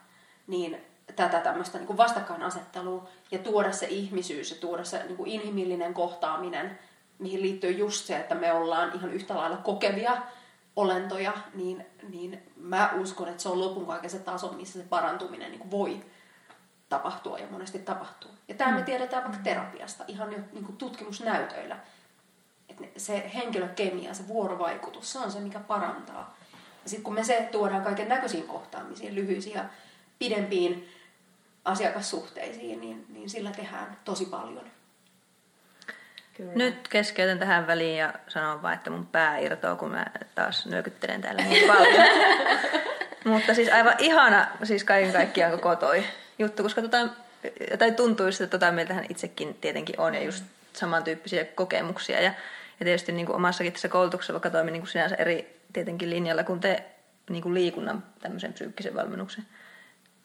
[0.47, 0.77] niin
[1.15, 5.93] tätä tämmöistä niin kuin vastakkainasettelua ja tuoda se ihmisyys ja tuoda se niin kuin inhimillinen
[5.93, 6.79] kohtaaminen
[7.19, 10.17] mihin liittyy just se, että me ollaan ihan yhtä lailla kokevia
[10.75, 15.51] olentoja, niin, niin mä uskon, että se on lopun kaiken se taso, missä se parantuminen
[15.51, 16.05] niin voi
[16.89, 18.31] tapahtua ja monesti tapahtuu.
[18.47, 18.85] Ja tämä me mm.
[18.85, 21.79] tiedetään vaikka terapiasta ihan jo niin kuin tutkimusnäytöillä.
[22.69, 26.37] Että se henkilökemia, se vuorovaikutus, se on se, mikä parantaa.
[26.83, 29.65] Ja sitten kun me se tuodaan kaiken näköisiin kohtaamisiin, lyhyisiin ja
[30.19, 30.89] pidempiin
[31.65, 34.71] asiakassuhteisiin, niin, niin sillä tehdään tosi paljon.
[36.39, 36.53] Kyllä.
[36.55, 41.21] Nyt keskeytän tähän väliin ja sanon vaan, että mun pää irtoaa, kun mä taas nyökyttelen
[41.21, 42.07] täällä niin paljon.
[43.25, 46.03] Mutta siis aivan ihana siis kaiken kaikkiaan koko toi
[46.39, 46.97] juttu, koska tota,
[47.79, 52.21] tai tuntuu että tota meiltähän itsekin tietenkin on ja just samantyyppisiä kokemuksia.
[52.21, 52.33] Ja,
[52.79, 56.43] ja tietysti niin kuin omassakin tässä koulutuksessa, vaikka toimin niin kuin sinänsä eri tietenkin linjalla
[56.43, 56.83] kuin te
[57.29, 59.45] niin kuin liikunnan tämmöisen psyykkisen valmennuksen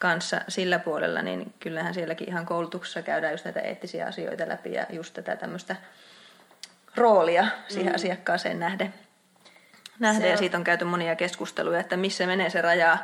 [0.04, 4.86] kanssa sillä puolella, niin kyllähän sielläkin ihan koulutuksessa käydään just näitä eettisiä asioita läpi ja
[4.90, 5.76] just tätä tämmöistä
[6.96, 7.94] roolia siihen mm.
[7.94, 8.94] asiakkaaseen nähden.
[9.98, 10.30] nähden.
[10.30, 12.98] Ja siitä on käyty monia keskusteluja, että missä menee se raja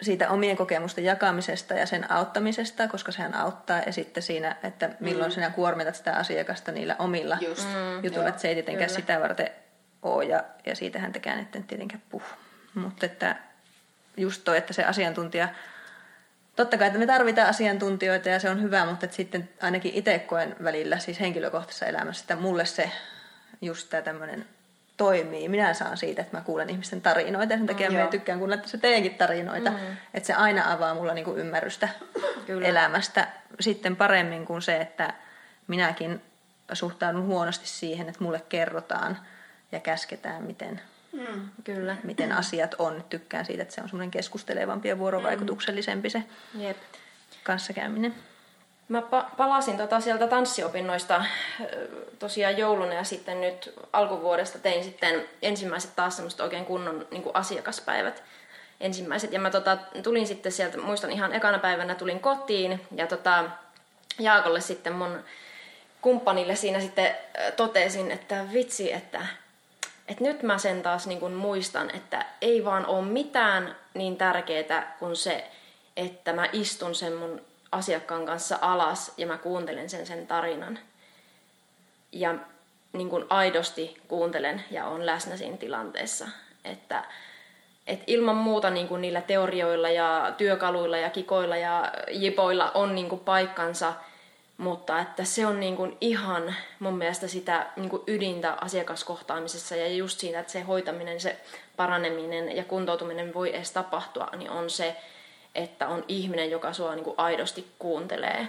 [0.00, 5.30] siitä omien kokemusten jakamisesta ja sen auttamisesta, koska sehän auttaa, ja sitten siinä, että milloin
[5.30, 5.34] mm.
[5.34, 7.68] sinä kuormitat sitä asiakasta niillä omilla Just.
[7.68, 9.00] Mm, jutuilla, että se ei tietenkään Kyllä.
[9.00, 9.50] sitä varten
[10.02, 12.24] ole, ja, ja siitähän tekään etten tietenkään puhu.
[12.74, 13.47] Mutta että
[14.18, 15.48] just toi, että se asiantuntija
[16.56, 20.18] totta kai, että me tarvitaan asiantuntijoita ja se on hyvä, mutta että sitten ainakin itse
[20.18, 22.90] koen välillä siis henkilökohtaisessa elämässä, että mulle se
[23.60, 24.46] just tämä tämmöinen
[24.96, 25.48] toimii.
[25.48, 28.66] Minä saan siitä, että mä kuulen ihmisten tarinoita ja sen takia mm, mä tykkään kuunnella
[28.66, 29.70] se teidänkin tarinoita.
[29.70, 29.76] Mm.
[30.14, 31.88] Että se aina avaa mulla niinku ymmärrystä
[32.46, 32.68] Kyllä.
[32.68, 33.28] elämästä
[33.60, 35.14] sitten paremmin kuin se, että
[35.66, 36.22] minäkin
[36.72, 39.18] suhtaudun huonosti siihen, että mulle kerrotaan
[39.72, 40.80] ja käsketään, miten
[41.12, 41.96] Mm, kyllä.
[42.02, 43.04] Miten asiat on.
[43.10, 46.22] Tykkään siitä, että se on semmoinen keskustelevampi ja vuorovaikutuksellisempi se
[46.58, 46.76] Jep.
[47.42, 48.14] kanssakäyminen.
[48.88, 51.24] Mä pa- palasin tota sieltä tanssiopinnoista
[52.18, 58.22] tosiaan jouluna ja sitten nyt alkuvuodesta tein sitten ensimmäiset taas semmoista oikein kunnon niin asiakaspäivät
[58.80, 59.32] ensimmäiset.
[59.32, 63.44] Ja mä tota, tulin sitten sieltä, muistan ihan ekana päivänä tulin kotiin ja tota,
[64.18, 65.24] Jaakolle sitten mun
[66.00, 67.14] kumppanille siinä sitten
[67.56, 69.26] totesin, että vitsi, että
[70.08, 74.96] et nyt mä sen taas niin kun muistan, että ei vaan ole mitään niin tärkeää
[74.98, 75.50] kuin se,
[75.96, 77.40] että mä istun sen mun
[77.72, 80.78] asiakkaan kanssa alas ja mä kuuntelen sen sen tarinan.
[82.12, 82.34] Ja
[82.92, 86.28] niin kun aidosti kuuntelen ja on läsnä siinä tilanteessa.
[86.64, 87.04] Että
[87.86, 93.08] et ilman muuta niin kun niillä teorioilla ja työkaluilla ja kikoilla ja jipoilla on niin
[93.08, 93.92] kun paikkansa,
[94.58, 99.88] Mutta että se on niin kuin ihan mun mielestä sitä niin kuin ydintä asiakaskohtaamisessa ja
[99.88, 101.40] just siinä, että se hoitaminen, se
[101.76, 104.96] paraneminen ja kuntoutuminen voi edes tapahtua, niin on se,
[105.54, 108.48] että on ihminen, joka sua niin kuin aidosti kuuntelee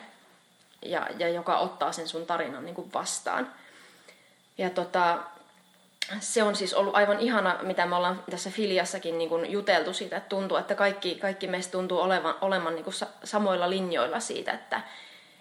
[0.86, 3.54] ja, ja joka ottaa sen sun tarinan niin kuin vastaan.
[4.58, 5.20] Ja tota,
[6.20, 10.18] se on siis ollut aivan ihana, mitä me ollaan tässä Filiassakin niin kuin juteltu siitä,
[10.18, 14.82] että tuntuu, että kaikki, kaikki meistä tuntuu olevan, olevan niin kuin samoilla linjoilla siitä, että,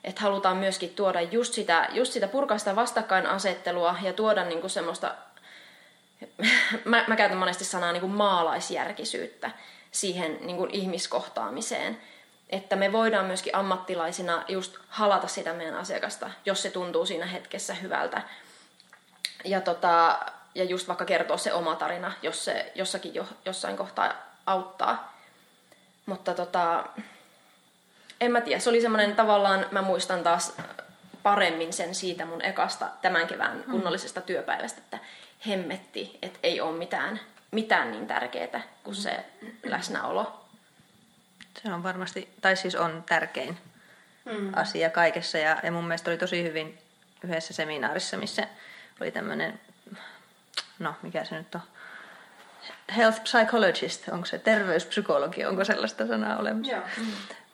[0.04, 5.14] että halutaan myöskin tuoda just sitä, just sitä purkaista vastakkainasettelua ja tuoda niin kuin semmoista,
[6.84, 9.50] mä, mä käytän monesti sanaa niin kuin maalaisjärkisyyttä
[9.90, 12.00] siihen niin kuin ihmiskohtaamiseen.
[12.50, 17.74] Että me voidaan myöskin ammattilaisina just halata sitä meidän asiakasta, jos se tuntuu siinä hetkessä
[17.74, 18.22] hyvältä.
[19.44, 20.18] Ja, tota,
[20.54, 24.12] ja just vaikka kertoa se oma tarina, jos se jossakin jo, jossain kohtaa
[24.46, 25.18] auttaa.
[26.06, 26.84] Mutta tota,
[28.20, 30.57] en mä tiedä, se oli semmoinen tavallaan, mä muistan taas
[31.22, 33.70] paremmin sen siitä mun ekasta tämän kevään mm.
[33.70, 34.98] kunnollisesta työpäivästä, että
[35.48, 39.24] hemmetti, että ei ole mitään, mitään niin tärkeää kuin se
[39.64, 40.44] läsnäolo.
[41.62, 43.59] Se on varmasti, tai siis on tärkein
[44.24, 44.52] mm.
[44.57, 46.78] asia kaikessa ja, ja mun mielestä oli tosi hyvin
[47.24, 48.48] yhdessä seminaarissa, missä
[49.00, 49.61] oli tämmöinen,
[50.78, 51.61] no mikä se nyt on,
[52.96, 56.72] health psychologist, onko se terveyspsykologi, onko sellaista sanaa olemassa?
[56.72, 56.83] Joo.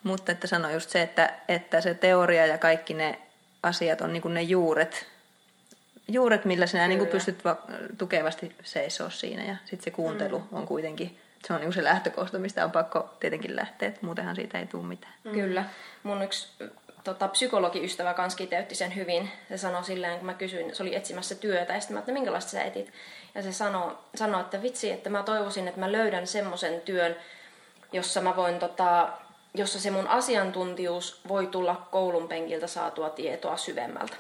[0.05, 3.19] Mutta että sano just se, että, että se teoria ja kaikki ne
[3.63, 5.07] asiat on niin ne juuret,
[6.09, 7.63] juuret, millä sinä niin pystyt va-
[7.99, 9.45] tukevasti seisoo siinä.
[9.45, 10.47] Ja sitten se kuuntelu mm.
[10.53, 14.59] on kuitenkin, se on niin se lähtökohta, mistä on pakko tietenkin lähteä, että muutenhan siitä
[14.59, 15.15] ei tule mitään.
[15.25, 15.33] Mm.
[15.33, 15.65] Kyllä.
[16.03, 16.49] Mun yksi
[17.05, 19.31] tota, psykologiystävä kanssa kiteytti sen hyvin.
[19.49, 22.51] Se sanoi silleen, kun mä kysyin, se oli etsimässä työtä, ja sitten mä että minkälaista
[22.51, 22.93] sä etit?
[23.35, 27.17] Ja se sanoi, sanoi, että vitsi, että mä toivoisin, että mä löydän semmoisen työn,
[27.93, 29.09] jossa mä voin tota,
[29.55, 34.17] jossa se mun asiantuntijuus voi tulla koulun penkiltä saatua tietoa syvemmältä.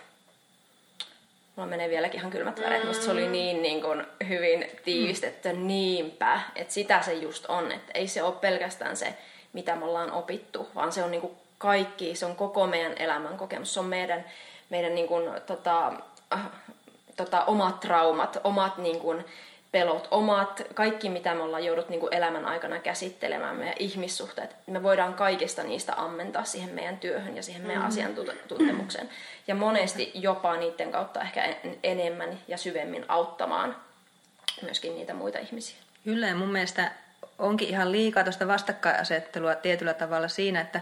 [1.56, 2.94] Mulla menee vieläkin ihan kylmät väreet, mm.
[2.94, 5.66] se oli niin, niin kuin, hyvin tiivistetty, mm.
[5.66, 9.14] niinpä, että sitä se just on, että ei se ole pelkästään se,
[9.52, 13.36] mitä me ollaan opittu, vaan se on niin kuin kaikki, se on koko meidän elämän
[13.36, 14.24] kokemus, se on meidän,
[14.70, 15.92] meidän niin kuin, tota,
[16.32, 16.46] äh,
[17.16, 19.24] tota, omat traumat, omat niin kuin,
[19.74, 24.82] pelot, omat, kaikki mitä me ollaan joudut niin kuin elämän aikana käsittelemään, meidän ihmissuhteet, me
[24.82, 27.88] voidaan kaikista niistä ammentaa siihen meidän työhön ja siihen meidän mm.
[27.88, 29.08] asiantuntemukseen.
[29.46, 33.76] Ja monesti jopa niiden kautta ehkä enemmän ja syvemmin auttamaan
[34.62, 35.76] myöskin niitä muita ihmisiä.
[36.04, 36.90] Kyllä ja mun mielestä
[37.38, 40.80] onkin ihan liikaa tuosta vastakkainasettelua tietyllä tavalla siinä, että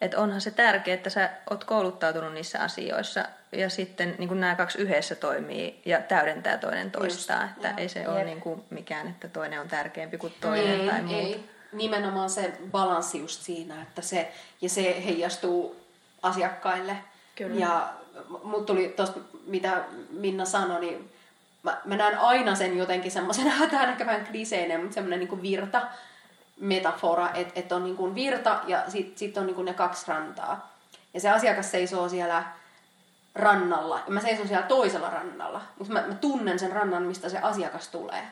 [0.00, 4.54] että onhan se tärkeää, että sä oot kouluttautunut niissä asioissa ja sitten niin kuin nämä
[4.54, 7.42] kaksi yhdessä toimii ja täydentää toinen toistaan.
[7.42, 7.78] Just, että joo.
[7.78, 8.08] ei se Jep.
[8.08, 11.26] ole niin kuin mikään, että toinen on tärkeämpi kuin toinen ei, tai muuta.
[11.26, 11.44] Ei.
[11.72, 15.76] Nimenomaan se balanssi just siinä, että se, ja se heijastuu
[16.22, 16.96] asiakkaille.
[17.36, 17.60] Kyllä.
[17.60, 17.92] Ja
[18.42, 21.12] mut tuli tuosta, mitä Minna sanoi, niin
[21.62, 25.42] mä, mä näen aina sen jotenkin semmoisena, tämä on ehkä vähän kliseinen, mutta semmoinen niin
[25.42, 25.82] virta,
[26.60, 30.04] metafora, että et on niin kuin virta ja sitten sit on niin kuin ne kaksi
[30.08, 30.74] rantaa.
[31.14, 32.44] Ja se asiakas seisoo siellä
[33.34, 37.38] rannalla ja mä seison siellä toisella rannalla, mutta mä, mä tunnen sen rannan, mistä se
[37.38, 38.22] asiakas tulee.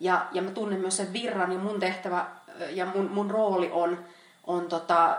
[0.00, 2.26] Ja, ja mä tunnen myös sen virran ja mun tehtävä
[2.70, 4.04] ja mun, mun rooli on,
[4.44, 5.16] on tota,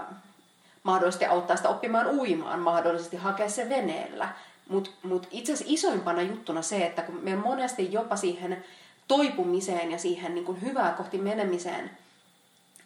[0.83, 4.29] mahdollisesti auttaa sitä oppimaan uimaan, mahdollisesti hakea se veneellä.
[4.69, 8.63] Mutta mut itse asiassa isoimpana juttuna se, että kun me monesti jopa siihen
[9.07, 11.91] toipumiseen ja siihen niin hyvää kohti menemiseen–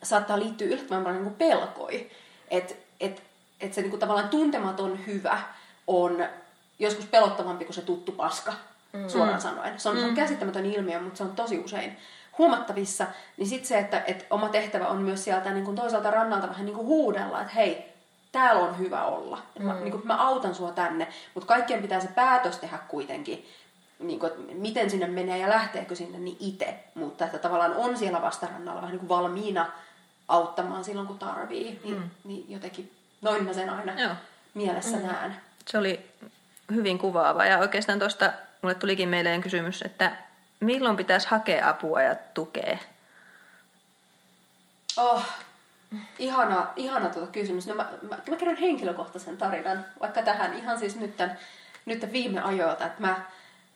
[0.04, 2.12] saattaa liittyä yllättävän paljon niin pelkoi.
[2.50, 3.24] Että et,
[3.60, 5.42] et se niin kuin tavallaan tuntematon hyvä
[5.88, 6.26] on
[6.80, 8.54] joskus pelottavampi kuin se tuttu paska,
[8.94, 9.10] mm.
[9.10, 9.80] suoraan sanoen.
[9.80, 10.02] Se on, mm.
[10.02, 11.98] se on käsittämätön ilmiö, mutta se on tosi usein
[12.38, 13.08] huomattavissa.
[13.38, 16.66] Niin sitten se, että, että oma tehtävä on myös sieltä niin kuin toiselta rannalta vähän
[16.66, 17.94] niin kuin huudella, että hei,
[18.32, 19.42] täällä on hyvä olla.
[19.60, 19.66] Mm.
[19.66, 23.46] Mä, niin kuin, mä autan sua tänne, mutta kaikkien pitää se päätös tehdä kuitenkin
[24.00, 26.84] niin kuin, että miten sinne menee ja lähteekö sinne, niin itse.
[26.96, 29.66] Mutta että tavallaan on siellä vastarannalla vähän niin kuin valmiina
[30.32, 31.80] auttamaan silloin, kun tarvii.
[31.84, 32.10] Niin, mm.
[32.24, 32.92] niin jotenkin
[33.22, 34.14] noin mä sen aina Joo.
[34.54, 35.08] mielessä mm.
[35.08, 35.36] näen.
[35.68, 36.12] Se oli
[36.72, 37.46] hyvin kuvaava.
[37.46, 40.12] Ja oikeastaan tuosta mulle tulikin mieleen kysymys, että
[40.60, 42.78] milloin pitäisi hakea apua ja tukea?
[44.98, 45.26] Oh,
[46.20, 47.68] ihana, ihana tuota kysymys.
[47.68, 51.38] No mä, mä, mä kerron henkilökohtaisen tarinan, vaikka tähän ihan siis nyt, tämän,
[51.86, 53.22] nyt tämän viime ajoilta, että mä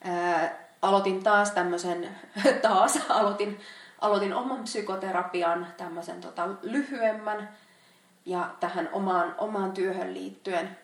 [0.03, 2.15] ää, aloitin taas tämmöisen,
[2.61, 3.59] taas aloitin
[4.05, 7.49] aloitin oman psykoterapian, tämmöisen tota, lyhyemmän
[8.25, 10.77] ja tähän omaan, omaan työhön liittyen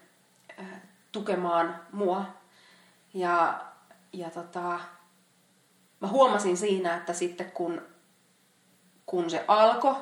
[0.59, 0.65] äh,
[1.11, 2.25] tukemaan mua.
[3.13, 3.61] Ja,
[4.13, 4.79] ja tota,
[5.99, 7.81] mä huomasin siinä, että sitten kun,
[9.05, 9.95] kun se alkoi,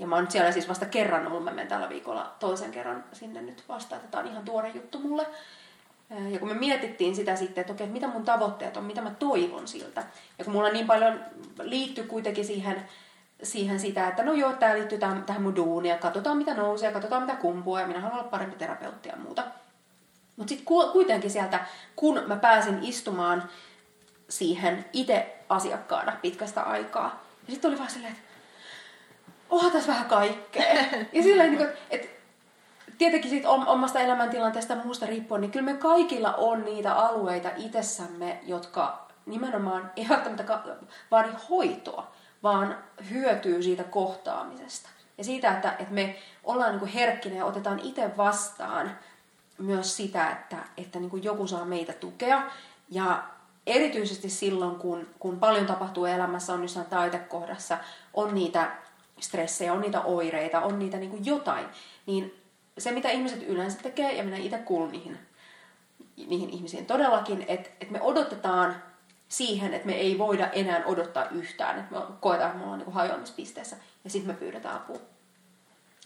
[0.00, 3.04] Ja mä oon nyt siellä siis vasta kerran ollut, mä menen tällä viikolla toisen kerran
[3.12, 5.26] sinne nyt vasta, että tää on ihan tuore juttu mulle.
[6.10, 9.68] Ja kun me mietittiin sitä sitten, että okei, mitä mun tavoitteet on, mitä mä toivon
[9.68, 10.04] siltä.
[10.38, 11.20] Ja kun mulla niin paljon
[11.62, 12.88] liittyy kuitenkin siihen,
[13.42, 17.22] siihen sitä, että no joo, tämä liittyy tähän, tähän mun duunia, katsotaan mitä nousee, katsotaan
[17.22, 19.44] mitä kumpuaa ja minä haluan olla parempi terapeutti ja muuta.
[20.36, 21.60] Mutta sitten kuitenkin sieltä,
[21.96, 23.48] kun mä pääsin istumaan
[24.28, 28.28] siihen itse asiakkaana pitkästä aikaa, ja sitten oli vaan silleen, että
[29.50, 30.74] onhan tässä vähän kaikkea.
[31.12, 32.17] ja silleen, niin että
[32.98, 38.40] tietenkin siitä omasta elämäntilanteesta ja muusta riippuen, niin kyllä me kaikilla on niitä alueita itsessämme,
[38.46, 40.60] jotka nimenomaan ei välttämättä
[41.10, 42.10] vaadi hoitoa,
[42.42, 42.78] vaan
[43.10, 44.88] hyötyy siitä kohtaamisesta.
[45.18, 48.98] Ja siitä, että, että me ollaan niin herkkinen ja otetaan itse vastaan
[49.58, 52.42] myös sitä, että, että niin joku saa meitä tukea.
[52.90, 53.22] Ja
[53.66, 57.78] erityisesti silloin, kun, kun paljon tapahtuu elämässä, on jossain taitekohdassa,
[58.14, 58.70] on niitä
[59.20, 61.66] stressejä, on niitä oireita, on niitä niin jotain,
[62.06, 62.37] niin
[62.78, 65.18] se, mitä ihmiset yleensä tekee, ja minä itse kuulun niihin,
[66.16, 68.82] niihin ihmisiin todellakin, että, että me odotetaan
[69.28, 72.92] siihen, että me ei voida enää odottaa yhtään, että me koetaan, että me ollaan niin
[72.92, 74.98] hajoamispisteessä, ja sitten me pyydetään apua.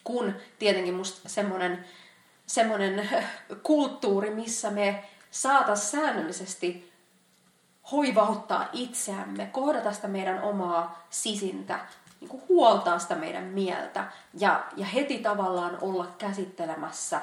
[0.05, 1.85] Kun tietenkin musta semmoinen
[2.47, 3.09] semmoinen
[3.63, 6.93] kulttuuri, missä me saatas säännöllisesti
[7.93, 11.81] hoivauttaa itseämme, kohdata sitä meidän omaa sisintä,
[12.23, 14.05] niin kuin huoltaa sitä meidän mieltä
[14.39, 17.21] ja, ja heti tavallaan olla käsittelemässä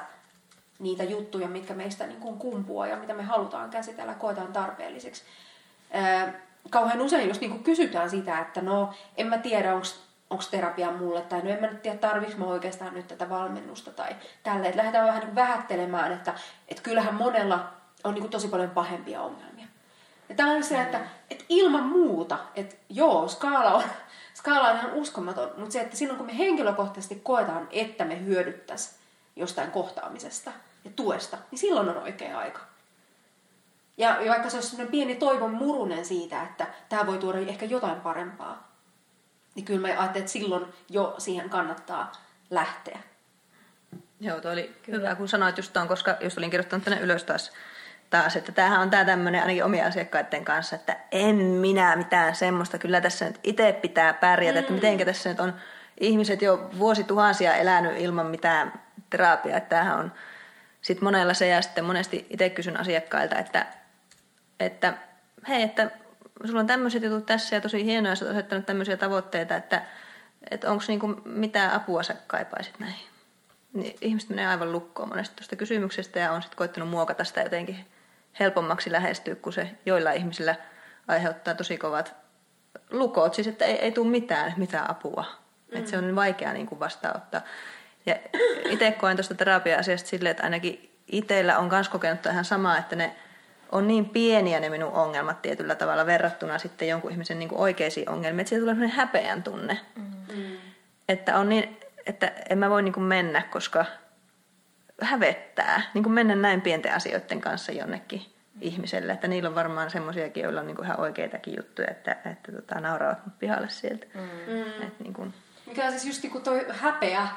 [0.78, 5.22] niitä juttuja, mitkä meistä niin kuin kumpuaa ja mitä me halutaan käsitellä, koetaan tarpeelliseksi.
[6.70, 11.20] Kauhean usein just niin kuin kysytään sitä, että no en mä tiedä, onko terapia mulle,
[11.20, 14.66] tai no en mä nyt tiedä, tarvitsen mä oikeastaan nyt tätä valmennusta tai tälle.
[14.66, 16.34] Että lähdetään vähän niin vähättelemään, että,
[16.68, 17.72] että kyllähän monella
[18.04, 19.66] on niin kuin tosi paljon pahempia ongelmia.
[20.28, 23.82] Ja tämä on se, että, että ilman muuta, että joo, skaala on,
[24.40, 28.94] skaala on ihan uskomaton, mutta se, että silloin kun me henkilökohtaisesti koetaan, että me hyödyttäisiin
[29.36, 30.52] jostain kohtaamisesta
[30.84, 32.60] ja tuesta, niin silloin on oikea aika.
[33.96, 38.00] Ja vaikka se olisi sellainen pieni toivon murunen siitä, että tämä voi tuoda ehkä jotain
[38.00, 38.72] parempaa,
[39.54, 42.12] niin kyllä mä ajattelin, että silloin jo siihen kannattaa
[42.50, 42.98] lähteä.
[44.20, 44.98] Joo, toi oli kyllä.
[44.98, 47.52] hyvä, kun sanoit just ton, koska just olin kirjoittanut tänne ylös taas
[48.10, 52.78] taas, että tämähän on tämä tämmöinen ainakin omien asiakkaiden kanssa, että en minä mitään semmoista,
[52.78, 54.60] kyllä tässä nyt itse pitää pärjätä, mm.
[54.60, 55.54] että miten tässä nyt on
[56.00, 58.72] ihmiset jo vuosituhansia elänyt ilman mitään
[59.10, 60.12] terapiaa, että tämähän on
[60.82, 63.66] sitten monella se ja sitten monesti itse kysyn asiakkailta, että,
[64.60, 64.94] että
[65.48, 65.90] hei, että
[66.46, 69.82] sulla on tämmöiset jutut tässä ja tosi hienoa, että olet asettanut tämmöisiä tavoitteita, että,
[70.50, 73.06] että onko niinku mitään apua sä kaipaisit näihin.
[73.72, 77.86] Niin ihmiset menee aivan lukkoon monesti tuosta kysymyksestä ja on sitten koittanut muokata sitä jotenkin
[78.40, 80.54] helpommaksi lähestyä, kun se joilla ihmisillä
[81.08, 82.14] aiheuttaa tosi kovat
[82.90, 85.24] lukot, siis että ei, ei tule mitään, mitään apua.
[85.70, 85.78] Mm.
[85.78, 87.40] Että se on niin vaikea niin kuin vastaanottaa.
[88.06, 88.16] Ja
[88.70, 93.16] itse koen tuosta terapia-asiasta silleen, että ainakin itsellä on myös kokenut ihan samaa, että ne
[93.72, 98.08] on niin pieniä ne minun ongelmat tietyllä tavalla verrattuna sitten jonkun ihmisen niin kuin oikeisiin
[98.08, 99.80] ongelmiin, että siitä tulee sellainen häpeän tunne.
[99.96, 100.56] Mm.
[101.08, 103.84] Että, on niin, että en mä voi niin kuin mennä, koska
[105.00, 108.60] hävettää niin kuin mennä näin pienten asioiden kanssa jonnekin mm.
[108.60, 109.12] ihmiselle.
[109.12, 112.80] Että niillä on varmaan semmoisiakin, joilla on niin kuin ihan oikeitakin juttuja, että, että tota,
[112.80, 114.06] nauravat mut pihalle sieltä.
[114.14, 114.82] Mm.
[114.82, 115.34] Et, niin kuin...
[115.66, 117.28] Mikä on siis just niin kuin toi häpeä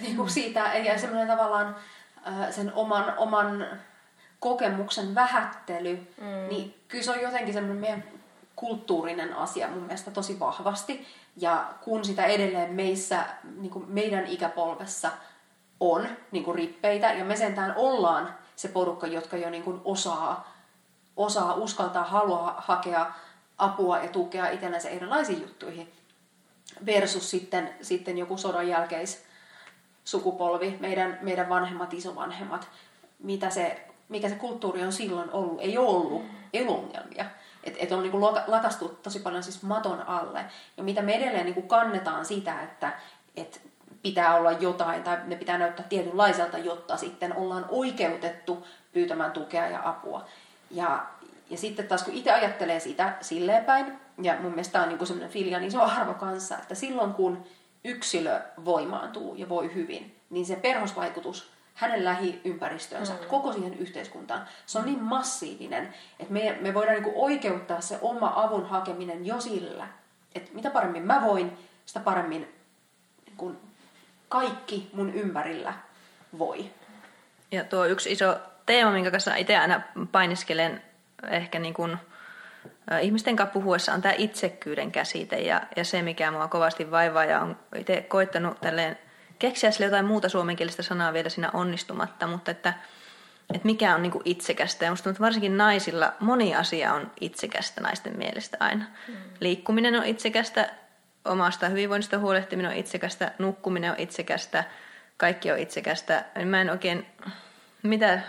[0.00, 0.32] niin kuin mm.
[0.32, 1.76] siitä, ja semmoinen tavallaan
[2.50, 3.66] sen oman, oman
[4.40, 6.48] kokemuksen vähättely, mm.
[6.48, 8.04] niin kyllä se on jotenkin semmoinen meidän
[8.56, 11.06] kulttuurinen asia mun mielestä tosi vahvasti.
[11.36, 13.24] Ja kun sitä edelleen meissä,
[13.56, 15.10] niin kuin meidän ikäpolvessa
[15.92, 20.52] on niin kuin rippeitä, ja me sentään ollaan se porukka, jotka jo niin kuin osaa,
[21.16, 23.12] osaa, uskaltaa, halua hakea
[23.58, 25.92] apua ja tukea itsellensä erilaisiin juttuihin,
[26.86, 29.24] versus sitten, sitten joku sodan jälkeis
[30.04, 32.68] sukupolvi, meidän, meidän vanhemmat, isovanhemmat,
[33.18, 37.24] mitä se mikä se kulttuuri on silloin ollut, ei ollut, ei ongelmia.
[37.64, 40.44] Että et on niinku lakastu tosi paljon siis maton alle.
[40.76, 42.92] Ja mitä me edelleen niinku kannetaan sitä, että
[43.36, 43.60] et
[44.04, 49.80] pitää olla jotain tai ne pitää näyttää tietynlaiselta, jotta sitten ollaan oikeutettu pyytämään tukea ja
[49.84, 50.24] apua.
[50.70, 51.06] Ja,
[51.50, 55.06] ja sitten taas kun itse ajattelee sitä silleen päin, ja mun mielestä tämä on niinku
[55.06, 57.44] semmoinen filian iso arvo kanssa, että silloin kun
[57.84, 63.28] yksilö voimaantuu ja voi hyvin, niin se perhosvaikutus hänen lähiympäristöönsä, mm.
[63.28, 64.48] koko siihen yhteiskuntaan.
[64.66, 69.40] Se on niin massiivinen, että me, me voidaan niin oikeuttaa se oma avun hakeminen jo
[69.40, 69.88] sillä,
[70.34, 72.54] että mitä paremmin mä voin, sitä paremmin
[73.26, 73.56] niin kuin
[74.34, 75.74] kaikki mun ympärillä
[76.38, 76.70] voi.
[77.50, 79.80] Ja tuo yksi iso teema, minkä kanssa itse aina
[80.12, 80.82] painiskelen
[81.30, 81.96] ehkä niin kuin,
[83.02, 87.40] ihmisten kanssa puhuessa on tämä itsekkyyden käsite ja, ja se, mikä mua kovasti vaivaa ja
[87.40, 88.98] on itse koittanut tälleen
[89.38, 92.74] keksiä sille jotain muuta suomenkielistä sanaa vielä siinä onnistumatta, mutta että,
[93.54, 94.84] että mikä on niin itsekästä.
[94.84, 98.84] Ja musta tuntuu, varsinkin naisilla moni asia on itsekästä naisten mielestä aina.
[99.08, 99.14] Mm.
[99.40, 100.70] Liikkuminen on itsekästä,
[101.24, 104.64] omasta hyvinvoinnista huolehtiminen on itsekästä, nukkuminen on itsekästä,
[105.16, 106.24] kaikki on itsekästä.
[106.44, 107.06] Mä en oikein,
[107.82, 108.20] mitä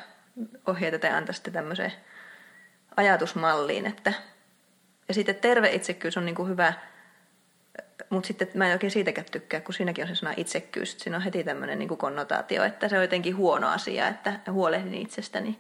[0.68, 1.94] ohjeita te antaisitte tämmöiseen
[2.98, 4.14] ajatusmalliin, että
[5.08, 6.74] ja sitten terve itsekkyys on niin kuin hyvä,
[8.10, 10.98] mutta sitten mä en oikein siitäkään tykkää, kun siinäkin on se sana itsekkyys.
[11.00, 15.60] Siinä on heti tämmöinen niin konnotaatio, että se on jotenkin huono asia, että huolehdin itsestäni.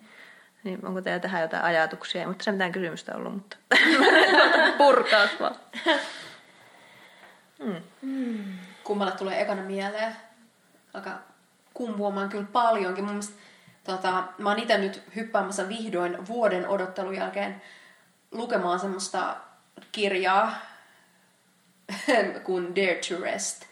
[0.63, 2.27] Niin onko teillä tähän jotain ajatuksia?
[2.27, 3.57] Mutta se mitään kysymystä ollut, mutta
[4.77, 5.55] purkaa vaan.
[7.59, 7.81] Hmm.
[8.83, 10.15] Kummalle tulee ekana mieleen?
[10.93, 11.21] Alkaa
[11.73, 13.03] kumpuamaan kyllä paljonkin.
[13.03, 13.41] Mun mielestä,
[13.83, 17.61] tota, mä oon itse nyt hyppäämässä vihdoin vuoden odottelun jälkeen
[18.31, 19.37] lukemaan semmoista
[19.91, 20.53] kirjaa
[22.45, 23.65] kuin Dare to Rest,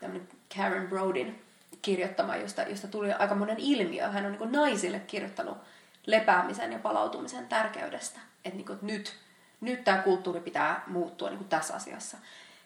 [0.00, 1.42] tämmöinen Karen Brodin
[1.82, 4.08] kirjoittama, josta, josta tuli aika monen ilmiö.
[4.08, 5.58] Hän on niin naisille kirjoittanut
[6.06, 8.20] lepäämisen ja palautumisen tärkeydestä.
[8.44, 9.16] Että niin nyt,
[9.60, 12.18] nyt tämä kulttuuri pitää muuttua niin tässä asiassa.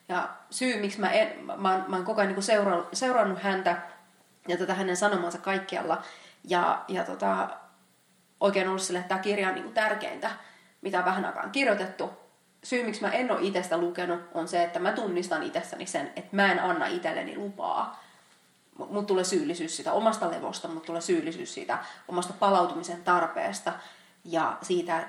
[0.08, 3.76] Ja syy, miksi mä, en, mä, oon, mä oon koko ajan niin seurannut, seurannut häntä
[4.48, 6.02] ja tätä hänen sanomansa kaikkialla.
[6.44, 7.48] Ja, ja tota,
[8.40, 10.30] oikein ollut sille, että tämä kirja on niin tärkeintä
[10.84, 12.10] mitä vähän aikaan kirjoitettu.
[12.64, 16.36] Syy, miksi mä en ole itsestä lukenut, on se, että mä tunnistan itsessäni sen, että
[16.36, 18.04] mä en anna itselleni lupaa.
[18.90, 21.78] Mut tulee syyllisyys siitä omasta levosta, mutta tulee syyllisyys siitä
[22.08, 23.72] omasta palautumisen tarpeesta
[24.24, 25.08] ja siitä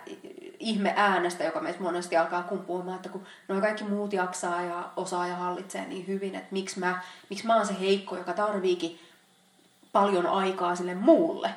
[0.60, 5.28] ihme äänestä, joka meistä monesti alkaa kumpuamaan, että kun noin kaikki muut jaksaa ja osaa
[5.28, 9.00] ja hallitsee niin hyvin, että miksi mä, miksi mä oon se heikko, joka tarviikin
[9.92, 11.50] paljon aikaa sille muulle.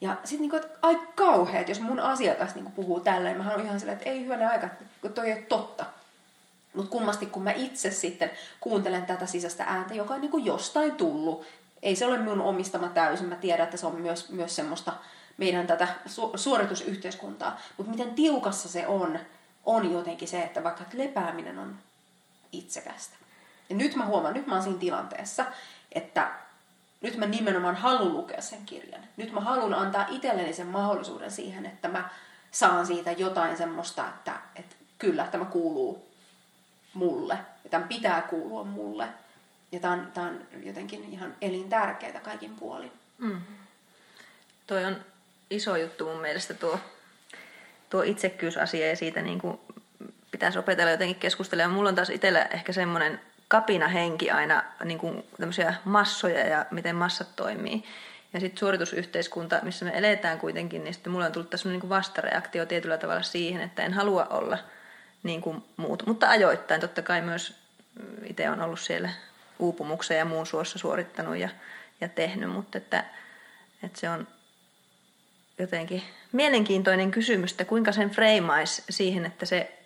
[0.00, 3.80] Ja sitten niinku, että ai kauheet, jos mun asiakas niinku puhuu tälleen, mä oon ihan
[3.80, 4.68] silleen, että ei hyvänä aika,
[5.00, 5.84] kun toi ei ole totta.
[6.74, 11.46] Mutta kummasti, kun mä itse sitten kuuntelen tätä sisäistä ääntä, joka on niinku jostain tullut,
[11.82, 14.92] ei se ole minun omistama täysin, mä tiedän, että se on myös, myös semmoista
[15.36, 17.60] meidän tätä su- suoritusyhteiskuntaa.
[17.76, 19.18] Mutta miten tiukassa se on,
[19.64, 21.76] on jotenkin se, että vaikka lepääminen on
[22.52, 23.16] itsekästä.
[23.68, 25.44] Ja nyt mä huomaan, nyt mä oon siinä tilanteessa,
[25.92, 26.30] että
[27.00, 29.00] nyt mä nimenomaan haluan lukea sen kirjan.
[29.16, 32.08] Nyt mä haluan antaa itselleni sen mahdollisuuden siihen, että mä
[32.50, 36.08] saan siitä jotain semmoista, että, että kyllä tämä kuuluu
[36.94, 37.38] mulle.
[37.64, 39.08] Ja tämän pitää kuulua mulle.
[39.72, 42.92] Ja tämä on, tämä on jotenkin ihan elintärkeää kaikin puolin.
[43.18, 43.40] Mm.
[44.66, 44.96] Toi on
[45.52, 46.80] iso juttu mun mielestä tuo,
[47.90, 49.60] tuo itsekkyysasia ja siitä niin kuin
[50.30, 51.74] pitäisi opetella jotenkin keskustelemaan.
[51.76, 56.96] Mulla on taas itsellä ehkä semmoinen kapina henki aina niin kuin tämmöisiä massoja ja miten
[56.96, 57.84] massat toimii.
[58.32, 62.66] Ja sitten suoritusyhteiskunta, missä me eletään kuitenkin, niin sitten mulla on tullut tässä niin vastareaktio
[62.66, 64.58] tietyllä tavalla siihen, että en halua olla
[65.22, 66.06] niin kuin muut.
[66.06, 67.54] Mutta ajoittain totta kai myös
[68.24, 69.10] itse on ollut siellä
[69.58, 71.48] uupumuksen ja muun suossa suorittanut ja,
[72.00, 73.04] ja tehnyt, mutta että,
[73.82, 74.26] että se on
[75.58, 79.78] jotenkin mielenkiintoinen kysymys, että kuinka sen freimaisi siihen, että se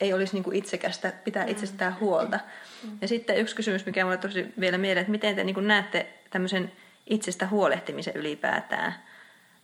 [0.00, 1.50] ei olisi niin kuin itsekästä pitää mm.
[1.50, 2.40] itsestään huolta.
[2.82, 2.98] Mm.
[3.00, 6.06] Ja sitten yksi kysymys, mikä mulle tosi vielä mieleen, että miten te niin kuin näette
[6.30, 6.72] tämmöisen
[7.06, 8.94] itsestä huolehtimisen ylipäätään,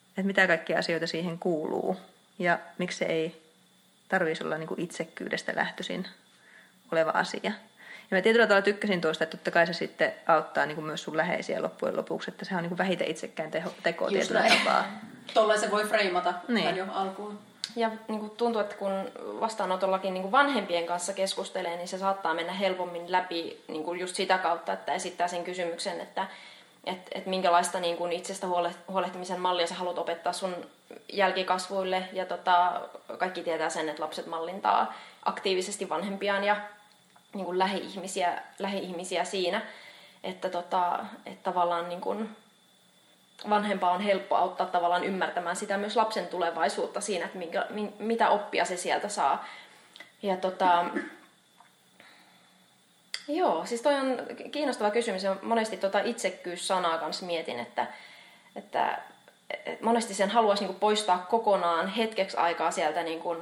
[0.09, 1.96] että mitä kaikkia asioita siihen kuuluu
[2.38, 3.42] ja miksi se ei
[4.09, 6.07] tarvitsisi olla niin kuin itsekkyydestä lähtöisin
[6.92, 7.53] oleva asia.
[8.11, 11.02] Ja mä tietyllä tavalla tykkäsin tuosta, että totta kai se sitten auttaa niin kuin myös
[11.02, 14.84] sun läheisiä loppujen lopuksi, että se on niin kuin vähiten itsekään teho, teko tietyllä tapaa.
[15.34, 16.76] Tuolla se voi freimata niin.
[16.76, 17.38] jo alkuun.
[17.76, 18.92] Ja niin kuin tuntuu, että kun
[19.40, 24.16] vastaanotollakin niin kuin vanhempien kanssa keskustelee, niin se saattaa mennä helpommin läpi niin kuin just
[24.16, 26.26] sitä kautta, että esittää sen kysymyksen, että
[26.84, 28.46] et, et minkälaista niin kuin itsestä
[28.88, 30.54] huolehtimisen mallia sä haluat opettaa sun
[31.12, 32.02] jälkikasvuille.
[32.12, 32.80] Ja tota,
[33.18, 34.94] kaikki tietää sen, että lapset mallintaa
[35.24, 36.56] aktiivisesti vanhempiaan ja
[37.35, 39.62] niin kuin lähi-ihmisiä, lähi-ihmisiä siinä.
[40.24, 42.37] Että, tota, että tavallaan niin kuin
[43.51, 47.66] vanhempaa on helppo auttaa tavallaan ymmärtämään sitä myös lapsen tulevaisuutta siinä, että minkä,
[47.99, 49.45] mitä oppia se sieltä saa.
[50.22, 50.85] Ja tota,
[53.29, 54.18] joo, siis toi on
[54.53, 57.87] kiinnostava kysymys ja monesti tota itsekkyys-sanaa kanssa mietin, että,
[58.57, 58.99] että
[59.83, 63.39] monesti sen haluaisi niin poistaa kokonaan hetkeksi aikaa sieltä niin kuin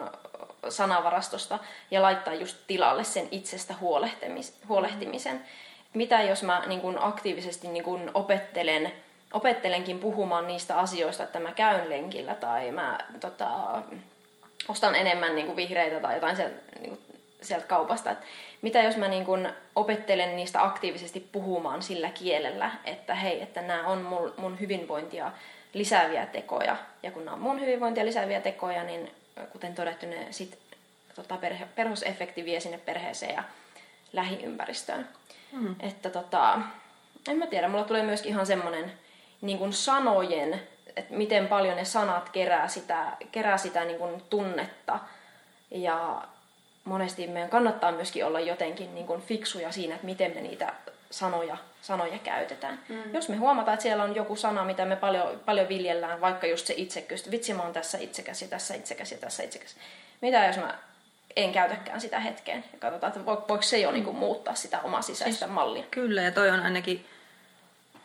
[0.68, 1.59] sanavarastosta
[1.90, 3.74] ja laittaa just tilalle sen itsestä
[4.68, 5.44] huolehtimisen.
[5.94, 8.92] Mitä jos mä niin kuin aktiivisesti niin kuin opettelen
[9.32, 13.48] opettelenkin puhumaan niistä asioista, että mä käyn lenkillä tai mä tota,
[14.68, 17.00] ostan enemmän niin vihreitä tai jotain sieltä, niin kuin,
[17.42, 18.11] sieltä kaupasta.
[18.11, 18.18] Et
[18.62, 23.86] mitä jos mä niin kuin opettelen niistä aktiivisesti puhumaan sillä kielellä, että hei, että nämä
[23.86, 25.32] on mun, mun hyvinvointia
[25.72, 26.76] lisääviä tekoja.
[27.02, 29.11] Ja kun nämä on mun hyvinvointia lisääviä tekoja, niin
[29.53, 30.59] kuten todettu, ne sit,
[31.14, 33.43] tota, perhe, perhosefekti vie sinne perheeseen ja
[34.12, 35.09] lähiympäristöön.
[35.53, 35.76] Mm.
[35.80, 36.61] Että tota,
[37.28, 38.93] en mä tiedä, mulla tulee myöskin ihan semmoinen
[39.41, 40.62] niin kuin sanojen,
[40.97, 44.99] että miten paljon ne sanat kerää sitä, kerää sitä niin kuin tunnetta.
[45.70, 46.22] Ja
[46.84, 50.72] monesti meidän kannattaa myöskin olla jotenkin niin kuin fiksuja siinä, että miten me niitä
[51.11, 52.80] sanoja, sanoja käytetään.
[52.88, 53.14] Mm.
[53.14, 56.66] Jos me huomataan, että siellä on joku sana, mitä me paljon, paljon viljellään, vaikka just
[56.66, 59.76] se itsekyys, vitsi mä oon tässä itsekäs ja tässä itsekäs ja tässä itsekäs.
[60.20, 60.78] Mitä jos mä
[61.36, 63.94] en käytäkään sitä hetkeen ja katsotaan, että voiko se jo mm.
[63.94, 65.84] niin kuin, muuttaa sitä omaa sisäistä siis, mallia.
[65.90, 67.07] Kyllä, ja toi on ainakin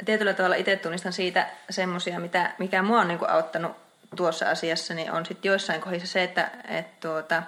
[0.05, 3.71] tietyllä tavalla itse tunnistan siitä semmoisia, mitä, mikä mua on niin kuin, auttanut
[4.15, 7.43] tuossa asiassa, niin on sitten joissain kohdissa se, että et, tuota,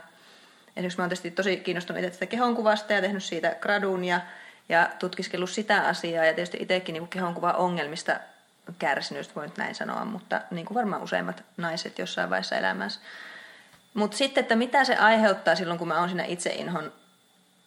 [0.76, 4.22] esimerkiksi mä oon tietysti tosi kiinnostunut itse tästä kehonkuvasta ja tehnyt siitä gradun ja
[4.70, 8.20] ja tutkiskellut sitä asiaa ja tietysti itsekin niin kehonkuva ongelmista
[8.80, 13.00] kärsinyt, voi nyt näin sanoa, mutta niin kuin varmaan useimmat naiset jossain vaiheessa elämässä.
[13.94, 16.94] Mutta sitten, että mitä se aiheuttaa silloin, kun mä oon siinä itseinhon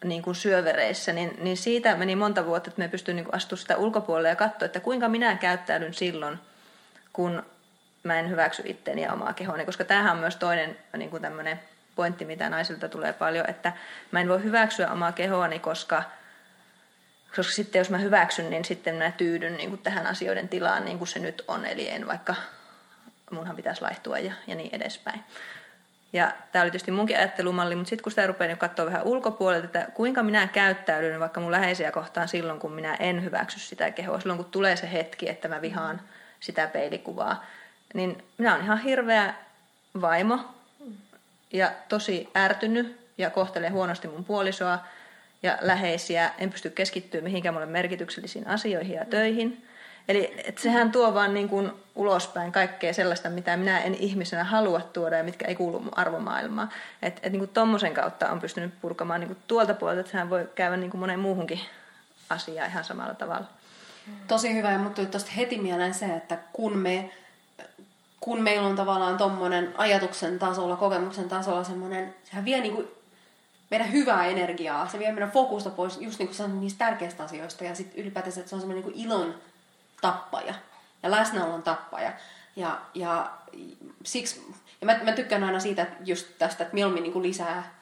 [0.04, 3.76] niin kuin syövereissä, niin, niin siitä meni monta vuotta, että me pystyn niin astumaan sitä
[3.76, 6.38] ulkopuolelle ja katsoa, että kuinka minä käyttäydyn silloin,
[7.12, 7.42] kun
[8.02, 11.60] mä en hyväksy itteeni ja omaa kehoani, koska tämähän on myös toinen niin kuin tämmöinen
[11.96, 13.72] pointti, mitä naisilta tulee paljon, että
[14.10, 16.02] mä en voi hyväksyä omaa kehoani, koska–
[17.36, 20.98] koska sitten jos mä hyväksyn, niin sitten mä tyydyn niin kuin tähän asioiden tilaan niin
[20.98, 22.34] kuin se nyt on, eli en vaikka,
[23.30, 25.20] munhan pitäisi laihtua ja, ja niin edespäin.
[26.12, 29.66] Ja tämä oli tietysti munkin ajattelumalli, mutta sitten kun sitä rupeaa niin katsoa vähän ulkopuolelta,
[29.66, 34.20] että kuinka minä käyttäydyn vaikka mun läheisiä kohtaan silloin, kun minä en hyväksy sitä kehoa,
[34.20, 36.00] silloin kun tulee se hetki, että mä vihaan
[36.40, 37.44] sitä peilikuvaa,
[37.94, 39.34] niin minä olen ihan hirveä
[40.00, 40.54] vaimo
[41.52, 44.78] ja tosi ärtynyt ja kohtelee huonosti mun puolisoa
[45.46, 49.66] ja läheisiä, en pysty keskittyä mihinkään mulle merkityksellisiin asioihin ja töihin.
[50.08, 54.80] Eli et sehän tuo vaan niin kuin ulospäin kaikkea sellaista, mitä minä en ihmisenä halua
[54.80, 56.68] tuoda ja mitkä ei kuulu mun arvomaailmaan.
[57.02, 60.48] Että et niin tommosen kautta on pystynyt purkamaan niin kuin tuolta puolelta, että sehän voi
[60.54, 61.60] käydä niin kuin moneen muuhunkin
[62.30, 63.46] asiaan ihan samalla tavalla.
[64.28, 67.10] Tosi hyvä ja mutta tuosta heti mieleen se, että kun me
[68.20, 72.88] kun meillä on tavallaan tuommoinen ajatuksen tasolla, kokemuksen tasolla semmoinen, sehän vie niin kuin
[73.70, 77.74] meidän hyvää energiaa, se vie meidän fokusta pois just niin kuin niistä tärkeistä asioista ja
[77.74, 79.34] sitten ylipäätänsä, että se on semmoinen niin ilon
[80.00, 80.54] tappaja
[81.02, 82.12] ja läsnäolon tappaja.
[82.56, 83.30] Ja, ja
[84.04, 87.74] siksi, ja mä, mä tykkään aina siitä että just tästä, että mieluummin niin kuin lisää,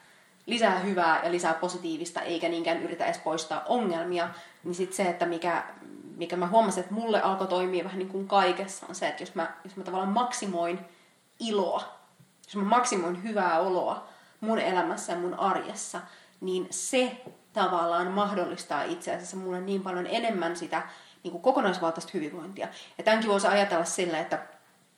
[0.45, 4.29] lisää hyvää ja lisää positiivista, eikä niinkään yritä edes poistaa ongelmia,
[4.63, 5.63] niin sitten se, että mikä,
[6.15, 9.35] mikä mä huomasin, että mulle alkoi toimia vähän niin kuin kaikessa, on se, että jos
[9.35, 10.79] mä, jos mä tavallaan maksimoin
[11.39, 11.83] iloa,
[12.45, 14.07] jos mä maksimoin hyvää oloa,
[14.45, 16.01] mun elämässä ja mun arjessa,
[16.41, 17.17] niin se
[17.53, 20.83] tavallaan mahdollistaa itse asiassa mulle niin paljon enemmän sitä
[21.23, 22.67] niin kuin kokonaisvaltaista hyvinvointia.
[22.97, 24.39] Ja tämänkin voisi ajatella sillä, että,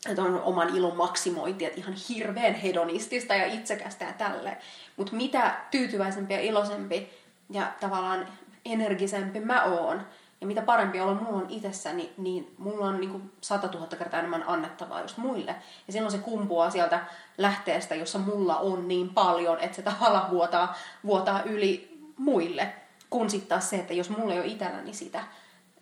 [0.10, 4.58] että on oman ilon maksimointi, että ihan hirveän hedonistista ja itsekästä ja tälle.
[4.98, 7.10] Mutta mitä tyytyväisempi ja iloisempi
[7.50, 8.28] ja tavallaan
[8.66, 10.08] energisempi mä oon,
[10.42, 13.88] ja mitä parempi olo mulla on itsessäni, niin, niin mulla on niin kuin 100 000
[13.88, 15.56] kertaa enemmän annettavaa just muille.
[15.88, 17.06] Ja silloin se kumpuaa sieltä
[17.38, 20.76] lähteestä, jossa mulla on niin paljon, että se tavallaan vuotaa,
[21.06, 22.74] vuotaa yli muille.
[23.10, 25.24] Kun sitten taas se, että jos mulla ei ole itselläni sitä,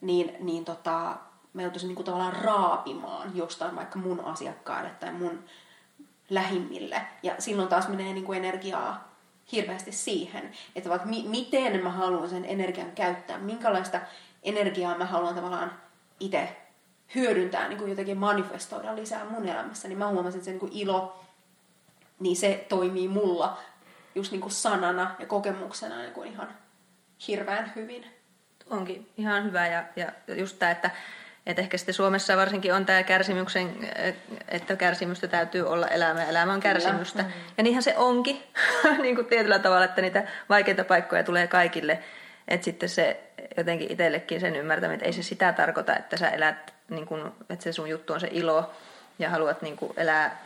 [0.02, 1.16] niin, niin tota,
[1.54, 5.44] mä joutuisin niin kuin tavallaan raapimaan jostain vaikka mun asiakkaille tai mun
[6.30, 7.02] lähimmille.
[7.24, 9.16] Ja silloin taas menee niin kuin energiaa
[9.52, 14.02] hirveästi siihen, että vaikka mi- miten mä haluan sen energian käyttää, minkälaista
[14.46, 15.72] energiaa mä haluan tavallaan
[16.20, 16.56] itse
[17.16, 20.72] hyödyntää, niin kuin jotenkin manifestoida lisää mun elämässä, niin mä huomasin, että se niin kuin
[20.76, 21.24] ilo,
[22.20, 23.58] niin se toimii mulla
[24.16, 26.48] just niin kuin sanana ja kokemuksena niin kuin ihan
[27.28, 28.06] hirveän hyvin.
[28.70, 30.92] Onkin ihan hyvä ja, ja just tämä, että,
[31.46, 33.90] että ehkä sitten Suomessa varsinkin on tämä kärsimyksen,
[34.48, 37.24] että kärsimystä täytyy olla elämä ja elämä on kärsimystä.
[37.24, 37.30] Mm.
[37.58, 38.44] Ja niinhän se onkin
[39.02, 42.04] niin kuin tietyllä tavalla, että niitä vaikeita paikkoja tulee kaikille.
[42.48, 43.24] Että sitten se
[43.58, 47.64] jotenkin itsellekin sen ymmärtäminen, että ei se sitä tarkoita, että sä elät, niin kun, että
[47.64, 48.72] se sun juttu on se ilo
[49.20, 50.42] ja haluat niin kuin elää,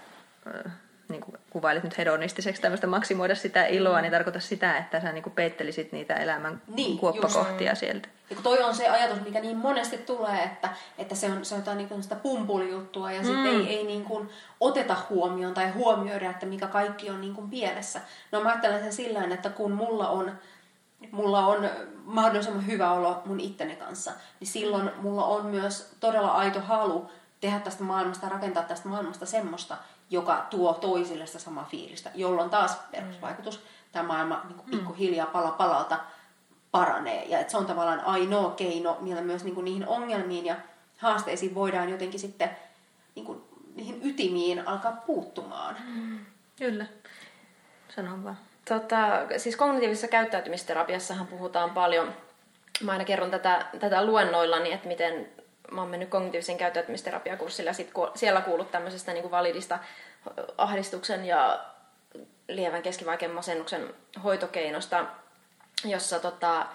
[1.10, 5.24] niin kuin kuvailit nyt hedonistiseksi tämmöistä maksimoida sitä iloa, niin tarkoita sitä, että sä niin
[5.24, 7.80] kuin peittelisit niitä elämän niin, kuoppakohtia just.
[7.80, 8.10] sieltä.
[8.30, 11.56] Ja kun toi on se ajatus, mikä niin monesti tulee, että, että se on, se
[11.56, 13.26] on jotain niin kuin sitä pumpulijuttua ja mm.
[13.26, 14.30] sitten ei, ei niin kuin
[14.60, 18.02] oteta huomioon tai huomioida, että mikä kaikki on niin kuin pielessä.
[18.32, 20.32] No mä ajattelen sen sillä että kun mulla on
[21.12, 21.70] mulla on
[22.06, 27.10] mahdollisimman hyvä olo mun itteni kanssa, niin silloin mulla on myös todella aito halu
[27.42, 29.78] tehdä tästä maailmasta, rakentaa tästä maailmasta semmoista,
[30.10, 35.52] joka tuo toisille sitä samaa fiilistä, jolloin taas perusvaikutus, tämä maailma niin kuin pikkuhiljaa pala
[35.52, 36.00] palalta
[36.72, 37.26] paranee.
[37.26, 40.56] Ja että se on tavallaan ainoa keino, millä myös niin kuin niihin ongelmiin ja
[40.98, 42.50] haasteisiin voidaan jotenkin sitten
[43.16, 43.42] niin kuin,
[43.76, 45.78] niihin ytimiin alkaa puuttumaan.
[46.56, 46.86] Kyllä.
[47.96, 48.38] Sanon vaan.
[48.66, 48.98] Tota,
[49.38, 52.14] siis kognitiivisessa käyttäytymisterapiassahan puhutaan paljon,
[52.84, 55.30] mä aina kerron tätä, tätä luennoillani, että miten
[55.72, 59.80] mä oon mennyt kognitiivisen käyttäytymisterapiakurssilla ja sit ku, siellä kuullut tämmöisestä niin kuin validista
[60.58, 61.60] ahdistuksen ja
[62.48, 63.94] lievän keskivaikean masennuksen
[64.24, 65.06] hoitokeinosta,
[65.86, 66.66] jossa tota,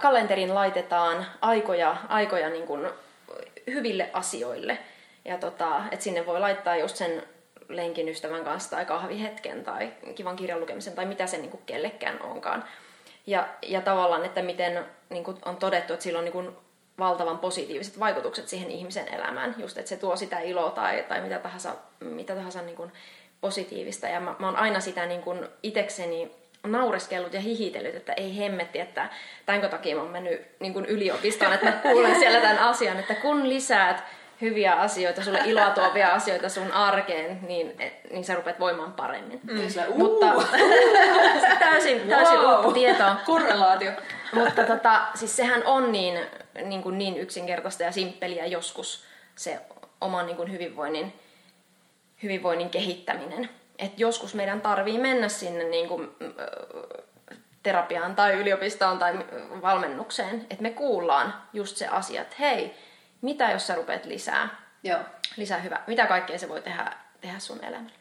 [0.00, 2.88] kalenteriin laitetaan aikoja, aikoja niin kuin
[3.66, 4.78] hyville asioille.
[5.24, 7.22] Ja tota, että sinne voi laittaa just sen
[7.76, 12.22] lenkin ystävän kanssa tai kahvihetken tai kivan kirjan lukemisen tai mitä se niin kuin kellekään
[12.22, 12.64] onkaan.
[13.26, 16.56] Ja, ja tavallaan, että miten niin kuin on todettu, että sillä on niin kuin
[16.98, 19.54] valtavan positiiviset vaikutukset siihen ihmisen elämään.
[19.58, 22.92] Just, että se tuo sitä iloa tai, tai mitä tahansa, mitä tahansa niin kuin
[23.40, 24.06] positiivista.
[24.06, 26.30] Ja mä, mä oon aina sitä niin kuin itekseni
[26.66, 29.08] naureskellut ja hihitellyt, että ei hemmetti, että
[29.46, 33.14] tämänkö takia mä oon mennyt niin kuin yliopistoon, että mä kuulen siellä tämän asian, että
[33.14, 34.04] kun lisäät
[34.42, 37.76] hyviä asioita, sulle iloa tuovia asioita sun arkeen, niin,
[38.10, 39.40] niin sä rupeat voimaan paremmin.
[39.42, 39.68] Mm.
[39.68, 40.26] Sillä, Mutta
[41.58, 42.56] täysin, täysin wow.
[42.56, 43.16] uutta tietoa.
[43.26, 43.92] Korrelaatio.
[44.34, 46.20] Mutta tota, siis sehän on niin,
[46.64, 49.60] niin, kuin niin yksinkertaista ja simppeliä joskus se
[50.00, 51.12] oman niin kuin hyvinvoinnin,
[52.22, 53.48] hyvinvoinnin kehittäminen.
[53.78, 56.10] Et joskus meidän tarvii mennä sinne niin kuin,
[57.62, 59.18] terapiaan tai yliopistoon tai
[59.62, 62.74] valmennukseen, että me kuullaan just se asia, että hei,
[63.22, 64.48] mitä jos sä rupeat lisää,
[64.82, 64.98] Joo.
[65.36, 67.92] lisää hyvä, mitä kaikkea se voi tehdä, tehdä sun elämällä.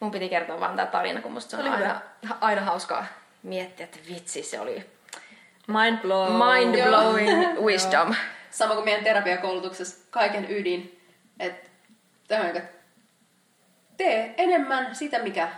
[0.00, 2.00] Mun piti kertoa vaan tämä tarina, kun musta se on aina,
[2.40, 3.06] aina hauskaa
[3.42, 4.86] miettiä, että vitsi, se oli
[5.66, 8.14] mind blowing, mind blowing wisdom.
[8.50, 11.00] Sama kuin meidän terapiakoulutuksessa kaiken ydin,
[11.40, 11.70] että
[13.96, 15.48] tee enemmän sitä, mikä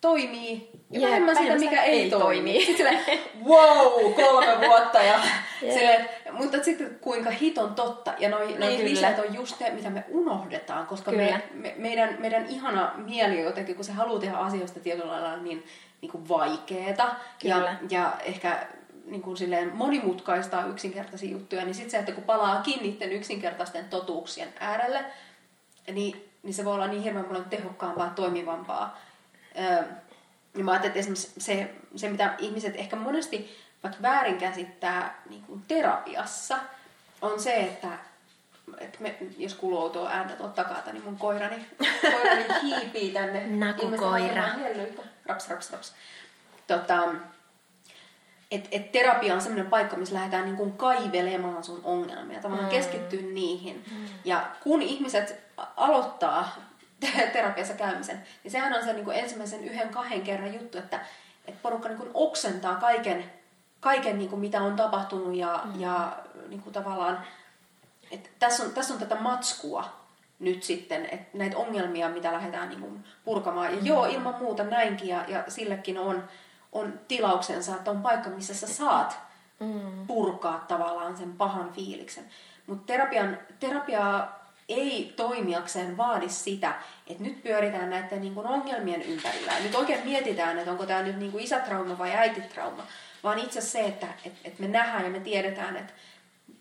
[0.00, 2.52] toimii ja Jep, vähemmän sitä, mikä ei, ei toimi.
[2.52, 2.66] toimi.
[2.66, 5.02] Sitten silleen, wow, kolme vuotta.
[5.02, 5.20] Ja
[5.60, 8.14] silleen, mutta sitten kuinka hiton totta.
[8.18, 11.24] Ja noi, noi Niin, kliseet on just ne, mitä me unohdetaan, koska Kyllä.
[11.24, 15.64] me, me, meidän, meidän ihana mieli jotenkin, kun se haluaa tehdä asioista tietyllä lailla niin,
[16.00, 17.76] niin kuin vaikeeta ja, Kyllä.
[17.90, 18.66] ja ehkä
[19.04, 23.84] niin kuin silleen monimutkaistaa yksinkertaisia juttuja, niin sitten se, että kun palaa kiinni niiden yksinkertaisten
[23.84, 25.04] totuuksien äärelle,
[25.92, 28.98] niin, niin se voi olla niin hirveän paljon tehokkaampaa, toimivampaa.
[29.58, 29.82] Öö,
[30.58, 35.62] ja mä ajattelin, että esimerkiksi se, se, mitä ihmiset ehkä monesti vaikka väärinkäsittää niin kuin
[35.68, 36.58] terapiassa,
[37.22, 37.88] on se, että,
[38.78, 41.66] että me, jos outoa ääntä tuolta takaa, niin mun koirani,
[42.02, 43.46] koirani hiipii tänne.
[43.46, 44.44] Nakukoira.
[45.26, 45.94] Raps, raps, raps.
[46.66, 47.08] Tota,
[48.50, 52.76] et, et terapia on semmoinen paikka, missä lähdetään niin kuin kaivelemaan sun ongelmia, tavallaan mm.
[52.76, 53.84] keskittyä niihin.
[53.90, 54.06] Mm.
[54.24, 55.40] Ja kun ihmiset
[55.76, 56.56] aloittaa
[57.32, 61.00] terapiassa käymisen, niin sehän on se niin kuin ensimmäisen yhden, kahden kerran juttu, että,
[61.46, 63.32] että porukka niin kuin oksentaa kaiken,
[63.80, 65.80] kaiken niin kuin mitä on tapahtunut ja, mm.
[65.80, 66.16] ja
[66.48, 67.18] niin kuin tavallaan,
[68.10, 69.84] että tässä on, tässä on tätä matskua
[70.38, 73.74] nyt sitten, että näitä ongelmia, mitä lähdetään niin kuin purkamaan.
[73.74, 76.24] Ja joo, ilman muuta näinkin, ja, ja sillekin on,
[76.72, 79.28] on tilauksensa, että on paikka, missä sä saat
[79.60, 80.06] Mm.
[80.06, 82.24] purkaa tavallaan sen pahan fiiliksen.
[82.66, 86.74] Mutta terapian, terapiaa ei toimijakseen vaadi sitä,
[87.06, 89.52] että nyt pyöritään näiden niin kuin ongelmien ympärillä.
[89.52, 92.82] Ja nyt oikein mietitään, että onko tämä nyt niin kuin isätrauma vai äititrauma.
[93.22, 95.92] Vaan itse se, että, että, että me nähdään ja me tiedetään, että,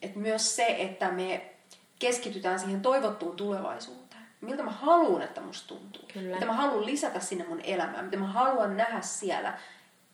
[0.01, 1.53] että myös se, että me
[1.99, 4.21] keskitytään siihen toivottuun tulevaisuuteen.
[4.41, 6.03] Miltä mä haluan, että musta tuntuu.
[6.13, 6.33] Kyllä.
[6.33, 8.05] Mitä mä haluan lisätä sinne mun elämään.
[8.05, 9.59] Mitä mä haluan nähdä siellä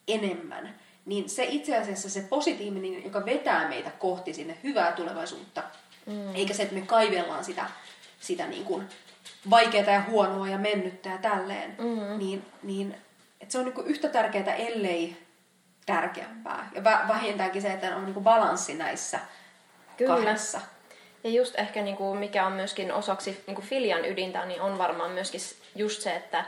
[0.07, 0.75] enemmän.
[1.05, 5.63] Niin se itse asiassa se positiivinen, joka vetää meitä kohti sinne hyvää tulevaisuutta.
[6.05, 6.35] Mm.
[6.35, 7.65] Eikä se, että me kaivellaan sitä,
[8.19, 8.87] sitä niin kuin
[9.49, 11.75] vaikeaa ja huonoa ja mennyttä ja tälleen.
[11.77, 12.17] Mm.
[12.19, 12.95] Niin, niin
[13.41, 15.22] että se on niin yhtä tärkeää, ellei
[15.85, 16.69] tärkeämpää.
[16.75, 19.19] Ja vä- vähintäänkin se, että on niin kuin balanssi näissä
[19.97, 20.15] Kyllä.
[20.15, 20.61] kahdessa.
[21.23, 24.77] Ja just ehkä niin kuin mikä on myöskin osaksi niin kuin filian ydintä, niin on
[24.77, 25.41] varmaan myöskin
[25.75, 26.45] just se, että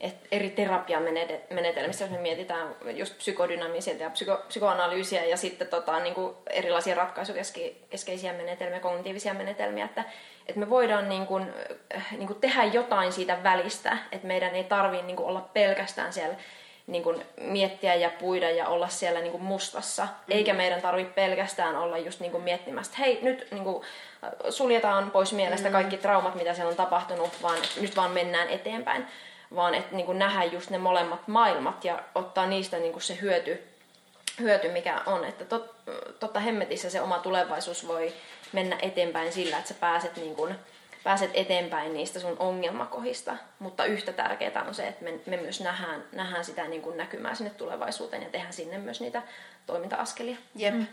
[0.00, 6.14] et eri terapiamenetelmissä, jos me mietitään just psykodynamisia ja psyko, psykoanalyysiä ja sitten tota, niin
[6.14, 10.04] kuin erilaisia ratkaisukeskeisiä menetelmiä, kognitiivisia menetelmiä, että,
[10.46, 11.54] että me voidaan niin kuin,
[11.96, 16.12] äh, niin kuin tehdä jotain siitä välistä, että meidän ei tarvitse niin kuin olla pelkästään
[16.12, 16.36] siellä
[16.86, 20.02] niin kuin miettiä ja puida ja olla siellä niin kuin mustassa.
[20.02, 20.08] Mm.
[20.36, 23.84] Eikä meidän tarvitse pelkästään olla just niin kuin miettimässä, että hei, nyt niin kuin
[24.50, 29.06] suljetaan pois mielestä kaikki traumat, mitä siellä on tapahtunut, vaan nyt vaan mennään eteenpäin.
[29.54, 33.18] Vaan että niin kuin nähdään just ne molemmat maailmat ja ottaa niistä niin kuin se
[33.20, 33.62] hyöty,
[34.40, 35.24] hyöty, mikä on.
[35.24, 35.74] Että tot,
[36.20, 38.12] totta hemmetissä se oma tulevaisuus voi
[38.52, 40.54] mennä eteenpäin sillä, että sä pääset niin kuin,
[41.04, 46.04] pääset eteenpäin niistä sun ongelmakohista, mutta yhtä tärkeää on se, että me, me myös nähdään,
[46.12, 49.22] nähdään sitä niin kuin näkymää sinne tulevaisuuteen ja tehdään sinne myös niitä
[49.66, 50.36] toiminta-askelia.
[50.54, 50.74] Jep.
[50.74, 50.86] Mm.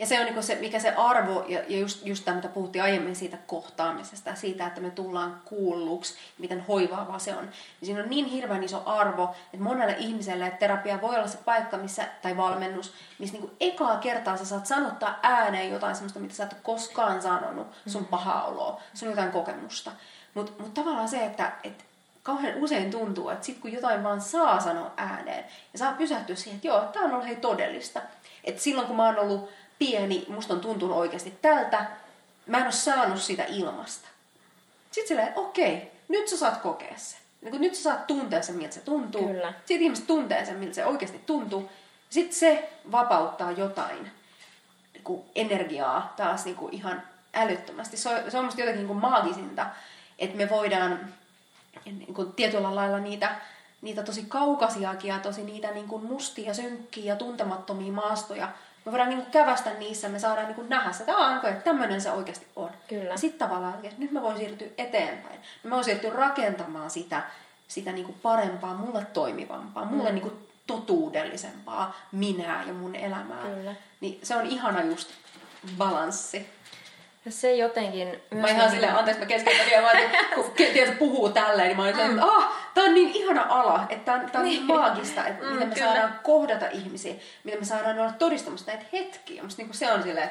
[0.00, 2.82] Ja se on niin se, mikä se arvo, ja, ja just, just tämä, mitä puhuttiin
[2.82, 7.44] aiemmin siitä kohtaamisesta, siitä, että me tullaan kuulluksi, miten hoivaavaa se on.
[7.44, 11.38] Niin siinä on niin hirveän iso arvo, että monelle ihmiselle että terapia voi olla se
[11.44, 16.34] paikka, missä, tai valmennus, missä niin ekaa kertaa sä saat sanottaa ääneen jotain sellaista, mitä
[16.34, 19.90] sä et ole koskaan sanonut, sun pahaa oloa, sun jotain kokemusta.
[20.34, 21.84] Mutta mut tavallaan se, että et
[22.22, 26.56] kauhean usein tuntuu, että sit kun jotain vaan saa sanoa ääneen, ja saa pysähtyä siihen,
[26.56, 28.00] että joo, tämä on ollut hei todellista.
[28.44, 29.50] Että silloin kun mä oon ollut
[29.80, 31.86] pieni, musta on tuntunut oikeasti tältä,
[32.46, 34.08] mä en ole saanut sitä ilmasta.
[34.90, 37.20] Sitten silleen, okei, nyt sä saat kokea sen.
[37.42, 39.26] Niin kun nyt sä saat tuntea sen, miltä se tuntuu.
[39.26, 39.52] Kyllä.
[39.58, 41.70] Sitten ihmiset tuntee sen, miltä se oikeasti tuntuu.
[42.10, 44.10] Sitten se vapauttaa jotain
[44.92, 47.02] niin kuin energiaa taas niin kuin ihan
[47.34, 47.96] älyttömästi.
[47.96, 49.66] Se on, se on musta jotenkin niin kuin maagisinta,
[50.18, 51.14] että me voidaan
[51.84, 53.36] niin kuin tietyllä lailla niitä,
[53.82, 58.48] niitä tosi kaukasiakin ja tosi niitä niin kuin mustia, synkkiä ja tuntemattomia maastoja
[58.84, 61.12] me voidaan niin kuin kävästä niissä, me saadaan niin kuin nähdä sitä,
[61.48, 62.70] että tämmöinen se oikeasti on.
[62.88, 63.16] Kyllä.
[63.16, 65.40] Sitten tavallaan, että nyt mä voin siirtyä eteenpäin.
[65.64, 67.22] Mä voin siirtyä rakentamaan sitä,
[67.68, 70.14] sitä niin kuin parempaa, mulle toimivampaa, mulle mm.
[70.14, 73.42] niin kuin totuudellisempaa minää ja mun elämää.
[73.42, 73.74] Kyllä.
[74.00, 75.10] Niin se on ihana just
[75.78, 76.48] balanssi.
[77.28, 78.22] Se jotenkin...
[78.30, 78.70] Mä ihan niin...
[78.70, 79.96] silleen, anteeksi mä keskeytän vielä, vaan
[80.34, 82.10] kun tiedät, puhuu tälleen, niin mä olin mm.
[82.10, 85.44] että ah, tää on niin ihana ala, että tää on, tää on niin maagista, että
[85.44, 85.86] mm, miten me kyllä.
[85.86, 87.14] saadaan kohdata ihmisiä,
[87.44, 89.42] miten me saadaan olla todistamassa näitä hetkiä.
[89.42, 90.30] Musta niin se on silleen,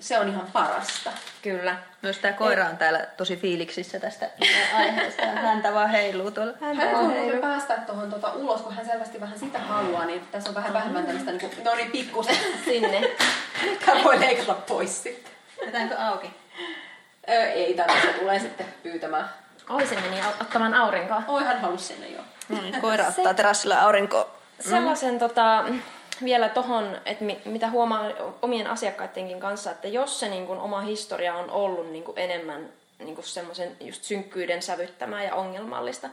[0.00, 1.12] se on ihan parasta.
[1.42, 1.76] Kyllä.
[2.02, 4.30] Myös tämä koira on täällä tosi fiiliksissä tästä
[4.74, 5.26] aiheesta.
[5.26, 6.52] Häntä vaan heiluu tuolla.
[6.60, 7.40] Häntä hän heiluu.
[7.40, 11.04] päästä tuohon tuota ulos, kun hän selvästi vähän sitä haluaa, niin tässä on vähän vähemmän
[11.04, 12.36] tämmöistä, niin kuin, no niin, pikkusen.
[12.64, 13.00] Sinne.
[13.86, 15.31] Hän voi leikata pois sitten.
[15.64, 16.30] Jätäänkö auki?
[17.30, 19.30] Öö, ei tarvitse, tulee sitten pyytämään.
[19.68, 21.22] Oi, se meni ottamaan aurinkoa.
[21.28, 22.20] Oi, hän halusi sinne jo.
[22.48, 23.34] No niin, koira ottaa se...
[23.34, 24.30] terassilla aurinkoa.
[24.60, 25.18] Sellaisen mm.
[25.18, 25.64] tota,
[26.24, 28.04] vielä tohon, että mi, mitä huomaa
[28.42, 32.68] omien asiakkaidenkin kanssa, että jos se niin kun, oma historia on ollut niin kun, enemmän
[32.98, 36.08] niin semmoisen just synkkyyden sävyttämää ja ongelmallista,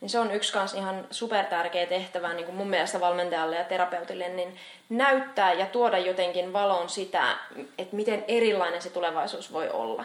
[0.00, 3.64] niin se on yksi kans ihan super tärkeä tehtävä niin kuin mun mielestä valmentajalle ja
[3.64, 4.56] terapeutille, niin
[4.88, 7.36] näyttää ja tuoda jotenkin valon sitä,
[7.78, 10.04] että miten erilainen se tulevaisuus voi olla.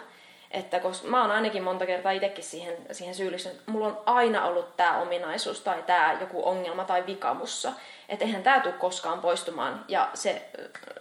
[0.52, 4.46] Että koska mä oon ainakin monta kertaa itsekin siihen, siihen syyllistynyt, että mulla on aina
[4.46, 7.72] ollut tämä ominaisuus tai tämä joku ongelma tai vikamussa.
[8.10, 10.50] Että eihän tämä tule koskaan poistumaan ja se,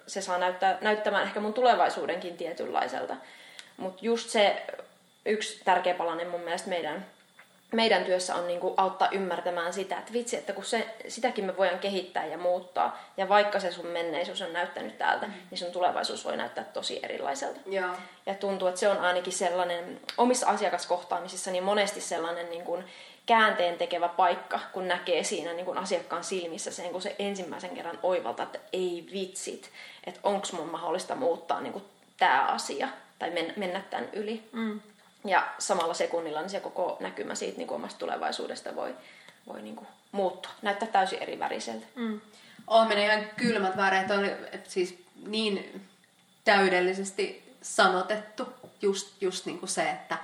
[0.06, 3.16] se saa näyttää, näyttämään ehkä mun tulevaisuudenkin tietynlaiselta.
[3.76, 4.62] Mutta just se
[5.26, 7.06] yksi tärkeä palanen mun mielestä meidän
[7.72, 11.56] meidän työssä on niin kuin auttaa ymmärtämään sitä, että vitsi, että kun se, sitäkin me
[11.56, 15.32] voidaan kehittää ja muuttaa, ja vaikka se sun menneisyys on näyttänyt täältä, mm.
[15.50, 17.60] niin sun tulevaisuus voi näyttää tosi erilaiselta.
[17.66, 17.94] Ja,
[18.26, 22.84] ja tuntuu, että se on ainakin sellainen, omissa asiakaskohtaamisissa niin monesti sellainen niin kuin
[23.26, 27.98] käänteen tekevä paikka, kun näkee siinä niin kuin asiakkaan silmissä sen, kun se ensimmäisen kerran
[28.02, 29.70] oivaltaa, että ei vitsit,
[30.06, 31.84] että onko mun mahdollista muuttaa niin kuin
[32.16, 32.88] tämä asia
[33.18, 34.42] tai mennä tämän yli.
[34.52, 34.80] mm.
[35.24, 38.94] Ja samalla sekunnilla niin se koko näkymä siitä niin kuin omasta tulevaisuudesta voi,
[39.46, 41.86] voi niin kuin muuttua, näyttää täysin eri väriseltä.
[41.94, 42.20] Mm.
[42.66, 45.82] Oh, menee ihan kylmät väreet, oli että siis niin
[46.44, 48.48] täydellisesti sanotettu
[48.82, 50.18] just, just niin kuin se, että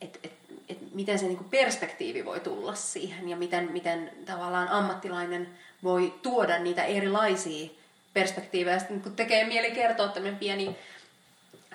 [0.00, 0.32] et, et,
[0.68, 5.48] et miten se niin kuin perspektiivi voi tulla siihen ja miten, miten tavallaan ammattilainen
[5.82, 7.70] voi tuoda niitä erilaisia
[8.12, 8.78] perspektiivejä.
[8.78, 10.76] Sitten kun tekee mieli kertoa tämmöinen pieni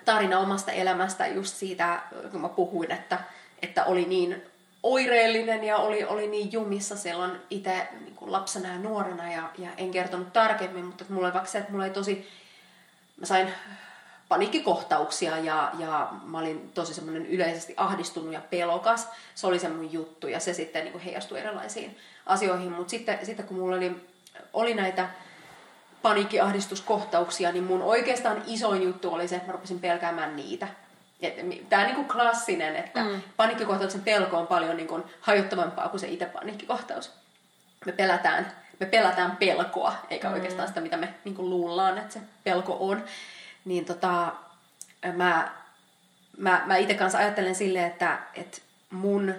[0.06, 2.01] tarina omasta elämästä just siitä,
[2.32, 3.20] kun mä puhuin, että,
[3.62, 4.43] että oli niin
[4.84, 9.91] oireellinen ja oli, oli niin jumissa silloin itse niin lapsena ja nuorena ja, ja en
[9.91, 12.30] kertonut tarkemmin, mutta mulla oli vaikka se, että mulla oli tosi,
[13.20, 13.47] mä sain
[14.30, 19.08] paniikkikohtauksia ja, ja mä olin tosi semmoinen yleisesti ahdistunut ja pelokas.
[19.36, 22.72] Se oli se mun juttu ja se sitten niin heijastui erilaisiin asioihin.
[22.72, 23.95] Mutta sitten, sitten kun mulla oli,
[24.54, 25.10] oli näitä
[26.04, 30.68] paniikkiahdistuskohtauksia, niin mun oikeastaan isoin juttu oli se, että mä rupesin pelkäämään niitä.
[31.70, 33.22] Tämä on niin kuin klassinen, että mm.
[33.38, 37.12] paniikkikohtauksen pelko on paljon niin kuin hajottavampaa kuin se itse paniikkikohtaus.
[37.86, 40.34] Me pelätään, me pelätään pelkoa, eikä mm.
[40.34, 43.04] oikeastaan sitä, mitä me niin kuin luullaan, että se pelko on.
[43.66, 44.34] Niin tota,
[45.14, 45.51] mä,
[46.38, 48.58] mä, mä itse kanssa ajattelen silleen, että, että
[48.91, 49.36] mun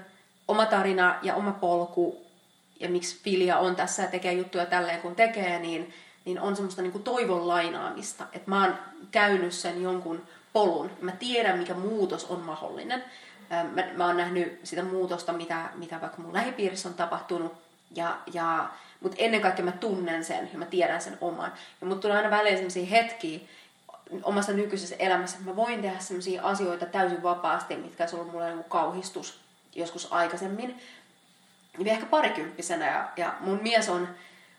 [0.49, 2.27] oma tarina ja oma polku
[2.81, 5.95] ja miksi Filia on tässä ja tekee juttuja tälleen kun tekee, niin
[6.25, 8.27] niin on semmoista niin kuin toivon lainaamista.
[8.33, 8.79] Että mä oon
[9.11, 10.23] käynyt sen jonkun
[10.53, 10.91] polun.
[11.01, 13.05] Mä tiedän, mikä muutos on mahdollinen.
[13.51, 17.53] Mä, mä oon nähnyt sitä muutosta, mitä, mitä vaikka mun lähipiirissä on tapahtunut.
[17.95, 18.69] Ja, ja,
[19.01, 21.53] mutta ennen kaikkea mä tunnen sen ja mä tiedän sen oman.
[21.81, 23.41] Ja mut tulee aina väliin sellaisia hetkiä
[24.23, 28.55] omassa nykyisessä elämässä, että mä voin tehdä sellaisia asioita täysin vapaasti, mitkä on ollut mulle
[28.55, 29.41] niin kauhistus
[29.75, 30.81] joskus aikaisemmin.
[31.79, 34.09] Niin ehkä parikymppisenä ja, ja mun mies on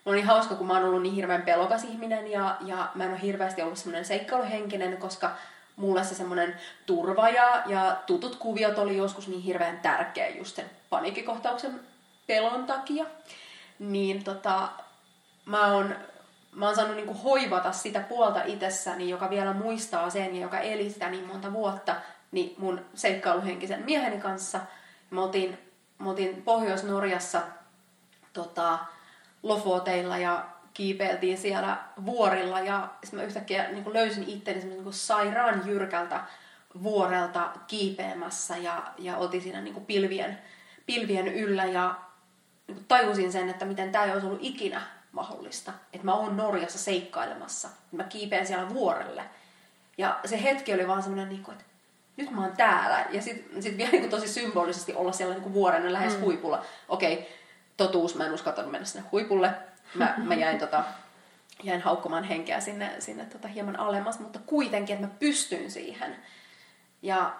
[0.05, 3.11] on niin hauska, kun mä oon ollut niin hirveän pelokas ihminen ja, ja mä en
[3.11, 5.31] ole hirveästi ollut semmoinen seikkailuhenkinen, koska
[5.75, 10.69] mulle se semmoinen turva ja, ja tutut kuviot oli joskus niin hirveän tärkeä just sen
[10.89, 11.79] paniikkikohtauksen
[12.27, 13.05] pelon takia.
[13.79, 14.69] Niin tota,
[15.45, 15.95] mä oon,
[16.51, 20.89] mä oon saanut niinku hoivata sitä puolta itsessäni, joka vielä muistaa sen ja joka eli
[20.89, 21.95] sitä niin monta vuotta,
[22.31, 24.59] niin mun seikkailuhenkisen mieheni kanssa.
[25.09, 25.57] Me oltiin,
[25.99, 27.41] me oltiin Pohjois-Norjassa
[28.33, 28.79] tota,
[29.45, 36.23] Lofoteilla ja kiipeiltiin siellä vuorilla ja sitten mä yhtäkkiä niin löysin itteni niin sairaan jyrkältä
[36.83, 40.37] vuorelta kiipeämässä ja, ja oltiin siinä niin kuin pilvien,
[40.85, 41.95] pilvien yllä ja
[42.67, 44.81] niin kuin tajusin sen, että miten tämä ei olisi ollut ikinä
[45.11, 45.73] mahdollista.
[45.93, 47.69] Että mä oon Norjassa seikkailemassa.
[47.91, 49.23] Mä kiipeän siellä vuorelle.
[49.97, 51.63] Ja se hetki oli vaan semmoinen, niin että
[52.17, 53.05] nyt mä oon täällä.
[53.11, 56.21] Ja sitten sit vielä niin kuin tosi symbolisesti olla siellä niin kuin vuoren lähes mm.
[56.21, 56.65] huipulla.
[56.89, 57.25] Okei, okay,
[57.77, 59.51] totuus, mä en uskaltanut mennä sinne huipulle.
[59.95, 60.83] Mä, mä jäin, tota,
[61.63, 66.15] jäin haukkumaan henkeä sinne, sinne tota hieman alemmas, mutta kuitenkin, että mä pystyn siihen.
[67.01, 67.35] Ja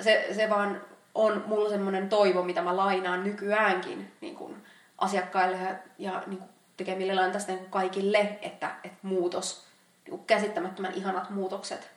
[0.00, 0.80] se, se vaan
[1.14, 4.64] on mulla semmoinen toivo, mitä mä lainaan nykyäänkin niin kuin
[4.98, 9.66] asiakkaille ja, ja niin kuin tekemille lantasten kaikille, että, että muutos,
[10.04, 11.90] niin kuin käsittämättömän ihanat muutokset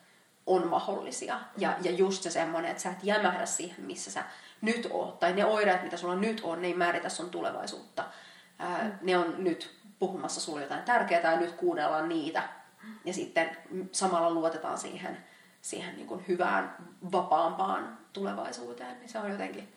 [0.46, 1.40] on mahdollisia.
[1.56, 4.24] Ja, ja just se semmoinen, että sä et jämähdä siihen, missä sä
[4.64, 5.18] nyt oot.
[5.18, 8.04] Tai ne oireet, mitä sulla nyt on, ne ei määritä sun tulevaisuutta.
[8.58, 8.92] Ää, mm.
[9.02, 12.42] Ne on nyt puhumassa sulle jotain tärkeää ja nyt kuunnellaan niitä.
[13.04, 13.56] Ja sitten
[13.92, 15.18] samalla luotetaan siihen,
[15.62, 16.76] siihen niin kuin hyvään,
[17.12, 18.98] vapaampaan tulevaisuuteen.
[19.00, 19.72] Niin se on jotenkin...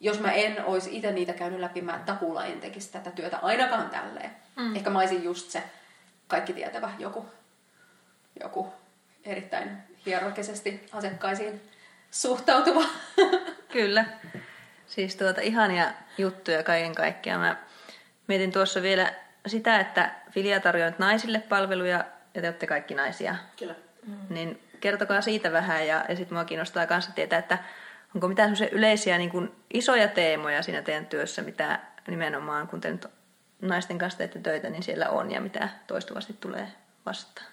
[0.00, 3.90] Jos mä en olisi itse niitä käynyt läpi, mä takuulla en tekisi tätä työtä ainakaan
[3.90, 4.30] tälleen.
[4.56, 4.76] Mm.
[4.76, 5.62] Ehkä mä olisin just se
[6.26, 7.26] kaikki tietävä joku,
[8.40, 8.72] joku
[9.24, 11.60] erittäin hierarkisesti asiakkaisiin
[12.12, 12.84] suhtautuva.
[13.72, 14.04] Kyllä.
[14.86, 15.86] Siis tuota ihania
[16.18, 17.40] juttuja kaiken kaikkiaan.
[17.40, 17.56] Mä
[18.26, 19.12] mietin tuossa vielä
[19.46, 22.04] sitä, että Filia tarjoaa naisille palveluja
[22.34, 23.36] ja te olette kaikki naisia.
[23.58, 23.74] Kyllä.
[24.06, 24.16] Mm.
[24.30, 27.58] Niin kertokaa siitä vähän ja, ja sitten mua kiinnostaa kanssa tietää, että
[28.14, 33.06] onko mitään yleisiä niin kuin isoja teemoja siinä teidän työssä, mitä nimenomaan kun te nyt
[33.60, 36.68] naisten kanssa teette töitä, niin siellä on ja mitä toistuvasti tulee
[37.06, 37.46] vastaan.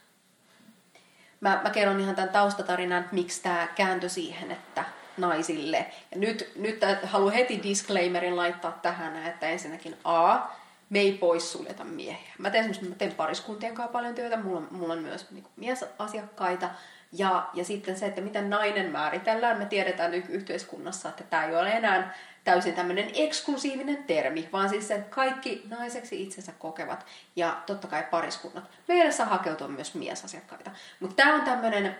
[1.41, 4.83] Mä, mä kerron ihan tämän taustatarinan, että miksi tämä kääntyi siihen, että
[5.17, 5.85] naisille.
[6.11, 10.37] Ja nyt, nyt haluan heti disclaimerin laittaa tähän, että ensinnäkin A,
[10.89, 12.33] me ei poissuljeta miehiä.
[12.37, 16.69] Mä teen, mä teen pariskuntien kanssa paljon työtä, mulla mulla on myös niin kuin, miesasiakkaita.
[17.11, 21.69] Ja, ja sitten se, että miten nainen määritellään, me tiedetään yhteiskunnassa, että tämä ei ole
[21.69, 22.15] enää
[22.49, 28.63] täysin tämmöinen eksklusiivinen termi, vaan siis sen kaikki naiseksi itsensä kokevat ja totta kai pariskunnat.
[28.87, 30.71] Meille saa hakeutua myös miesasiakkaita.
[30.99, 31.95] Mutta tämä on tämmöinen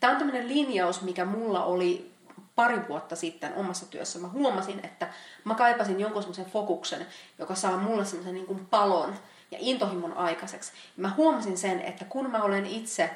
[0.00, 2.10] Tämä on linjaus, mikä mulla oli
[2.54, 4.18] pari vuotta sitten omassa työssä.
[4.18, 5.08] Mä huomasin, että
[5.44, 7.06] mä kaipasin jonkun semmoisen fokuksen,
[7.38, 9.14] joka saa mulle semmoisen niin palon
[9.50, 10.72] ja intohimon aikaiseksi.
[10.96, 13.10] Mä huomasin sen, että kun mä olen itse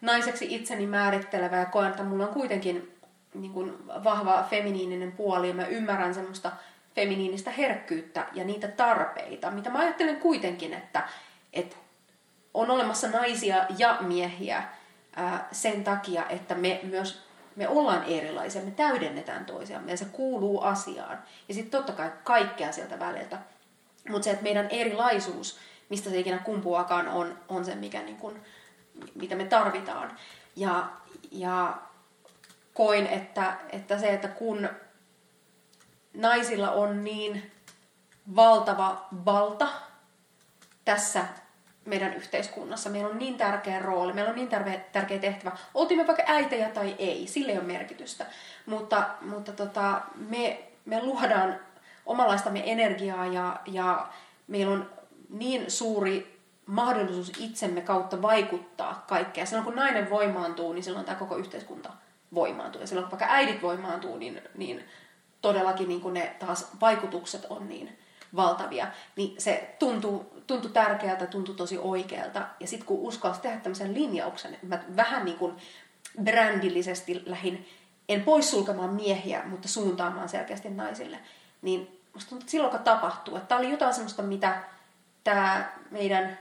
[0.00, 2.97] naiseksi itseni määrittelevä ja koen, että mulla on kuitenkin
[3.34, 6.52] niin kuin vahva feminiininen puoli ja mä ymmärrän semmoista
[6.94, 11.08] feminiinistä herkkyyttä ja niitä tarpeita, mitä mä ajattelen kuitenkin, että,
[11.52, 11.76] että
[12.54, 14.62] on olemassa naisia ja miehiä
[15.16, 20.60] ää, sen takia, että me myös me ollaan erilaisia, me täydennetään toisiamme ja se kuuluu
[20.60, 21.18] asiaan.
[21.48, 23.38] Ja sitten totta kai kaikkea sieltä väliltä.
[24.08, 25.58] Mutta se, että meidän erilaisuus,
[25.88, 28.40] mistä se ikinä kumpuakaan, on, on se, mikä niin kun,
[29.14, 30.16] mitä me tarvitaan.
[30.56, 30.86] Ja,
[31.30, 31.78] ja
[32.78, 34.68] koin, että, että se, että kun
[36.14, 37.50] naisilla on niin
[38.36, 39.68] valtava valta
[40.84, 41.24] tässä
[41.84, 42.90] meidän yhteiskunnassa.
[42.90, 45.56] Meillä on niin tärkeä rooli, meillä on niin tärkeä, tärkeä tehtävä.
[45.74, 48.26] Oltiin me vaikka äitejä tai ei, sille ei ole merkitystä.
[48.66, 51.60] Mutta, mutta tota, me, me luodaan
[52.06, 54.08] omalaistamme energiaa ja, ja
[54.46, 54.90] meillä on
[55.28, 59.46] niin suuri mahdollisuus itsemme kautta vaikuttaa kaikkea.
[59.46, 61.90] Silloin kun nainen voimaantuu, niin silloin tämä koko yhteiskunta
[62.34, 62.80] voimaantuu.
[62.80, 64.84] Ja silloin kun vaikka äidit voimaantuu, niin, niin
[65.40, 67.98] todellakin niin ne taas vaikutukset on niin
[68.36, 68.86] valtavia.
[69.16, 72.46] Niin se tuntuu, tuntui tärkeältä, tuntui tosi oikealta.
[72.60, 75.56] Ja sitten kun uskalsi tehdä tämmöisen linjauksen, mä vähän niin kuin
[76.22, 77.68] brändillisesti lähin,
[78.08, 81.18] en poissulkemaan miehiä, mutta suuntaamaan selkeästi naisille,
[81.62, 84.62] niin musta tuntuu, että silloin kun tapahtuu, että tämä oli jotain semmoista, mitä
[85.24, 86.38] tämä meidän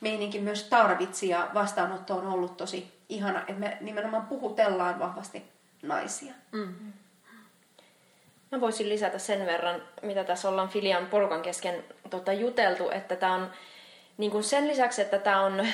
[0.00, 5.42] meininki myös tarvitsi ja vastaanotto on ollut tosi ihana, että me nimenomaan puhutellaan vahvasti
[5.82, 6.32] naisia.
[6.52, 6.92] Mm-hmm.
[8.52, 13.34] Mä voisin lisätä sen verran, mitä tässä ollaan Filian porukan kesken tota, juteltu, että tämä
[13.34, 13.50] on
[14.16, 15.64] niin kuin sen lisäksi, että tämä on ö,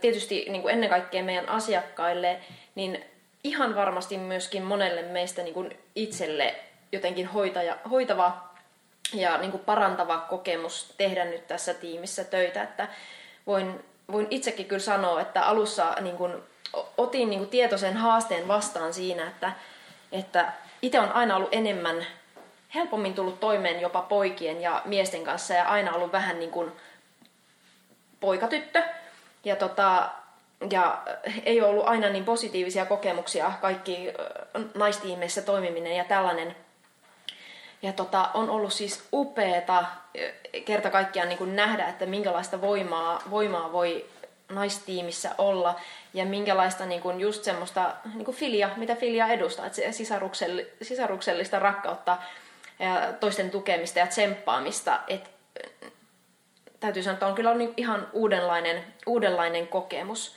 [0.00, 2.40] tietysti niin kuin ennen kaikkea meidän asiakkaille,
[2.74, 3.04] niin
[3.44, 6.54] ihan varmasti myöskin monelle meistä niin kuin itselle
[6.92, 8.50] jotenkin hoitaja, hoitava
[9.12, 12.88] ja niin kuin parantava kokemus tehdä nyt tässä tiimissä töitä, että
[13.46, 16.34] voin, voin itsekin kyllä sanoa, että alussa niin kuin,
[16.98, 19.52] otin niin kuin tietoisen haasteen vastaan siinä, että,
[20.12, 20.52] että
[20.82, 22.06] itse on aina ollut enemmän,
[22.74, 26.72] helpommin tullut toimeen jopa poikien ja miesten kanssa ja aina ollut vähän niin kuin
[28.20, 28.82] poikatyttö.
[29.44, 30.08] Ja, tota,
[30.70, 31.02] ja
[31.44, 34.12] ei ollut aina niin positiivisia kokemuksia kaikki
[34.74, 36.56] naistiimeissä toimiminen ja tällainen.
[37.82, 39.84] Ja tota, on ollut siis upeeta
[40.64, 44.06] kerta kaikkiaan niin kuin nähdä, että minkälaista voimaa, voimaa voi
[44.50, 45.80] naistiimissä olla
[46.14, 49.92] ja minkälaista niin kuin just semmoista niin kuin filia, mitä filia edustaa, että se
[50.82, 52.18] sisaruksellista rakkautta
[52.78, 55.00] ja toisten tukemista ja tsemppaamista.
[55.08, 55.30] Et,
[56.80, 60.34] täytyy sanoa, että on kyllä on ihan uudenlainen, uudenlainen kokemus.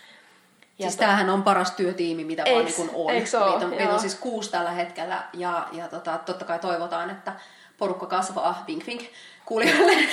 [0.79, 0.99] Ja siis to...
[0.99, 3.11] tämähän on paras työtiimi, mitä vaan niin on.
[3.11, 7.33] Meitä on, meitä on siis kuusi tällä hetkellä ja, ja tota, totta kai toivotaan, että
[7.77, 9.01] porukka kasvaa, vink vink,
[9.45, 10.07] kuulijoille,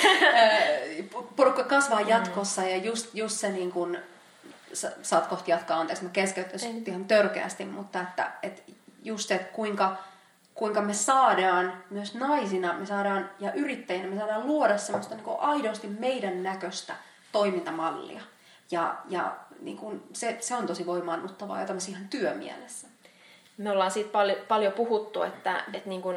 [1.35, 3.97] porukka kasvaa jatkossa ja just, just se niin kuin,
[4.73, 8.61] sä, saat kohti jatkaa, anteeksi, mä keskeyttäisin ihan törkeästi, mutta että, että
[9.03, 9.97] just se, että kuinka,
[10.53, 15.87] kuinka me saadaan myös naisina, me saadaan ja yrittäjinä, me saadaan luoda semmoista niin aidosti
[15.87, 16.93] meidän näköistä
[17.31, 18.21] toimintamallia.
[18.71, 22.87] Ja, ja niin kuin se, se on tosi voimaannuttavaa ja tämmöisiä ihan työmielessä.
[23.57, 26.15] Me ollaan siitä paljon, paljon puhuttu, että, että niin kuin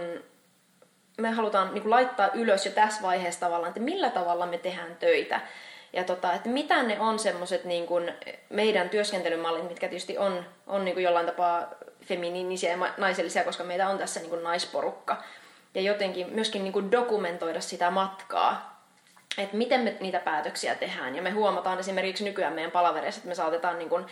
[1.19, 5.41] me halutaan niin laittaa ylös jo tässä vaiheessa tavallaan, että millä tavalla me tehdään töitä.
[5.93, 7.87] Ja tota, että mitä ne on semmoiset niin
[8.51, 11.69] meidän työskentelymallit, mitkä tietysti on, on niin kuin jollain tapaa
[12.05, 15.23] feminiinisiä ja naisellisia, koska meitä on tässä niin kuin naisporukka.
[15.75, 18.81] Ja jotenkin myöskin niin kuin dokumentoida sitä matkaa,
[19.39, 21.17] että miten me niitä päätöksiä tehdään.
[21.17, 24.07] Ja me huomataan esimerkiksi nykyään meidän palavereissa, että me saatetaan niin kuin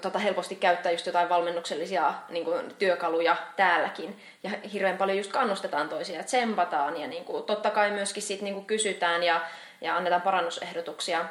[0.00, 4.20] tota, helposti käyttää just jotain valmennuksellisia niin kuin, työkaluja täälläkin.
[4.42, 8.54] Ja hirveän paljon just kannustetaan toisia tsempataan ja niin kuin, totta kai myöskin sit, niin
[8.54, 9.40] kuin, kysytään ja,
[9.80, 11.24] ja annetaan parannusehdotuksia.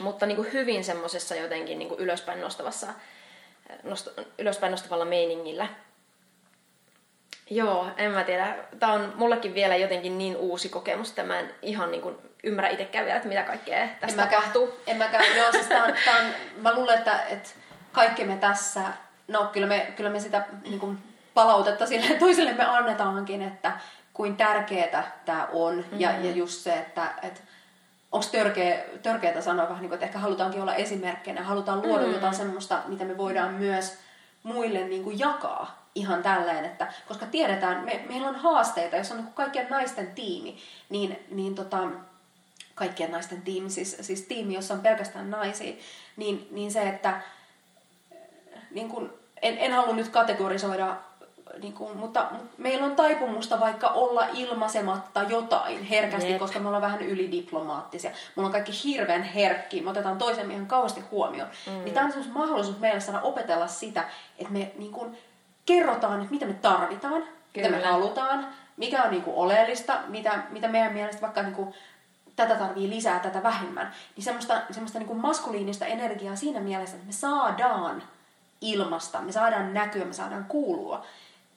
[0.00, 2.86] Mutta niin kuin, hyvin semmoisessa jotenkin niin kuin, ylöspäin, nostavassa,
[3.82, 4.08] nost,
[4.38, 5.68] ylöspäin nostavalla meiningillä.
[7.50, 8.56] Joo, en mä tiedä.
[8.78, 12.70] Tämä on mullekin vielä jotenkin niin uusi kokemus, että mä en ihan niin kuin ymmärrä
[12.70, 14.80] itsekään vielä, että mitä kaikkea tästä en tapahtuu.
[14.86, 15.36] En mäkään.
[15.36, 16.26] Joo, siis tää on, tää on,
[16.62, 17.48] mä luulen, että, että
[17.92, 18.80] kaikki me tässä,
[19.28, 20.98] no kyllä me, kyllä me sitä niin kuin
[21.34, 23.72] palautetta sille toisille me annetaankin, että
[24.12, 25.76] kuin tärkeää tämä on.
[25.76, 26.00] Mm-hmm.
[26.00, 27.40] Ja, ja just se, että, että
[28.12, 32.14] onko törkeä, törkeää sanoa vähän niin kuin, että ehkä halutaankin olla esimerkkinä, halutaan luoda mm-hmm.
[32.14, 33.98] jotain semmoista, mitä me voidaan myös
[34.42, 39.16] muille niin kuin jakaa ihan tälleen, että koska tiedetään, me, meillä on haasteita, jos on
[39.16, 40.56] niin kaikkien naisten tiimi,
[40.88, 41.88] niin, niin tota,
[42.74, 45.72] kaikkien naisten tiimi, siis, siis tiimi, jossa on pelkästään naisia,
[46.16, 47.20] niin, niin se, että
[48.70, 49.10] niin kuin,
[49.42, 50.96] en, en halua nyt kategorisoida,
[51.62, 56.38] niin kuin, mutta, meillä on taipumusta vaikka olla ilmaisematta jotain herkästi, Jep.
[56.38, 58.10] koska me ollaan vähän ylidiplomaattisia.
[58.34, 61.50] Mulla on kaikki hirveän herkkiä, me otetaan toisen ihan kauheasti huomioon.
[61.66, 61.84] Mm.
[61.84, 64.04] Niin tämä on mahdollisuus meille saada opetella sitä,
[64.38, 65.18] että me niin kuin,
[65.68, 67.68] kerrotaan, että mitä me tarvitaan, Kyllä.
[67.68, 71.74] mitä me halutaan, mikä on niin kuin, oleellista, mitä, mitä meidän mielestä vaikka niin kuin,
[72.36, 73.92] tätä tarvii lisää, tätä vähemmän.
[74.16, 78.02] Niin semmoista, semmoista niin kuin maskuliinista energiaa siinä mielessä, että me saadaan
[78.60, 81.06] ilmasta, me saadaan näkyä, me saadaan kuulua.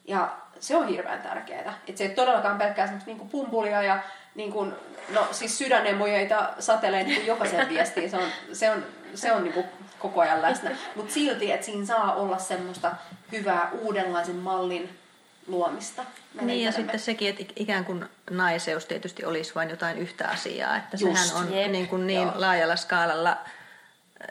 [0.04, 1.78] Ja se on hirveän tärkeää.
[1.86, 4.02] Että se ei todellakaan pelkkää semmoista niin kuin pumpulia ja
[4.34, 4.74] niin kuin,
[5.14, 8.10] no siis sydänemojeita satelee niin jokaisen viestiin.
[8.10, 8.84] Se on, se on,
[9.14, 9.66] se on niin kuin
[10.02, 10.70] koko ajan läsnä.
[10.96, 12.92] Mutta silti, että siinä saa olla semmoista
[13.32, 14.98] hyvää uudenlaisen mallin
[15.46, 16.04] luomista.
[16.40, 20.76] Niin ja sitten sekin, että ikään kuin naiseus tietysti olisi vain jotain yhtä asiaa.
[20.76, 23.36] Että Just, sehän on jep, niin, kuin niin laajalla skaalalla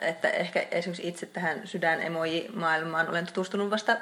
[0.00, 3.96] että ehkä esimerkiksi itse tähän sydänemoji-maailmaan olen tutustunut vasta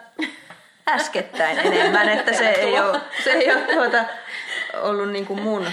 [0.88, 4.04] äskettäin enemmän, että se ei ole, se ei ole tuota,
[4.74, 5.66] ollut niin kuin mun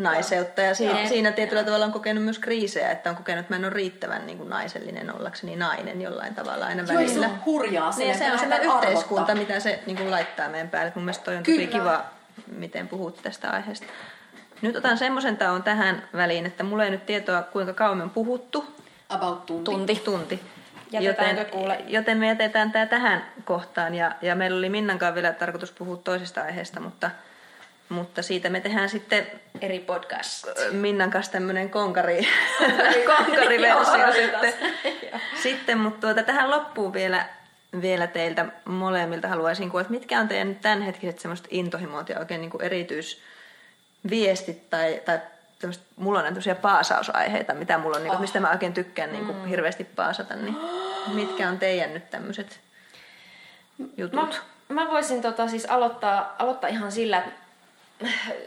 [0.00, 0.60] naiseutta.
[0.60, 3.64] Ja siinä, siinä tietyllä tavalla on kokenut myös kriisejä, että on kokenut, että mä en
[3.64, 7.26] ole riittävän niin kuin naisellinen ollakseni nainen jollain tavalla aina Joo, välillä.
[7.26, 7.92] se on hurjaa.
[7.96, 10.92] Niin, se on sellainen yhteiskunta, mitä se niin kuin laittaa meidän päälle.
[10.94, 12.04] Mun mielestä toi on tosi kiva,
[12.56, 13.86] miten puhut tästä aiheesta.
[14.62, 18.64] Nyt otan semmoisen taon tähän väliin, että mulla ei nyt tietoa, kuinka kauan on puhuttu.
[19.08, 19.70] About tunti.
[19.70, 19.96] Tunti.
[20.04, 20.40] tunti.
[20.92, 21.84] Joten, kuule?
[21.86, 23.94] joten me jätetään tämä tähän kohtaan.
[23.94, 27.10] Ja, ja meillä oli Minnankaan vielä tarkoitus puhua toisesta aiheesta, mutta,
[27.90, 29.26] mutta siitä me tehdään sitten
[29.60, 30.46] eri podcast.
[30.72, 32.28] Minnan kanssa tämmöinen konkari,
[33.16, 34.54] konkariversio sitten.
[35.42, 35.78] sitten.
[35.78, 37.26] Mutta tuota, tähän loppuu vielä,
[37.82, 42.50] vielä teiltä molemmilta haluaisin kuulla, että mitkä on teidän tämänhetkiset semmoiset intohimot ja oikein niin
[42.50, 45.20] kuin erityisviestit tai, tai
[45.96, 48.08] mulla on tämmöisiä paasausaiheita, mitä mulla on, oh.
[48.08, 49.44] niin mistä mä oikein tykkään niin kuin, mm.
[49.44, 50.36] hirveästi paasata.
[50.36, 50.56] Niin
[51.14, 52.60] mitkä on teidän nyt tämmöiset
[53.96, 54.42] jutut?
[54.68, 57.39] Mä, mä voisin tota, siis aloittaa, aloittaa ihan sillä, että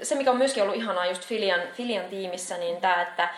[0.03, 3.29] se, mikä on myöskin ollut ihanaa just Filian, Filian tiimissä, niin tämä, että,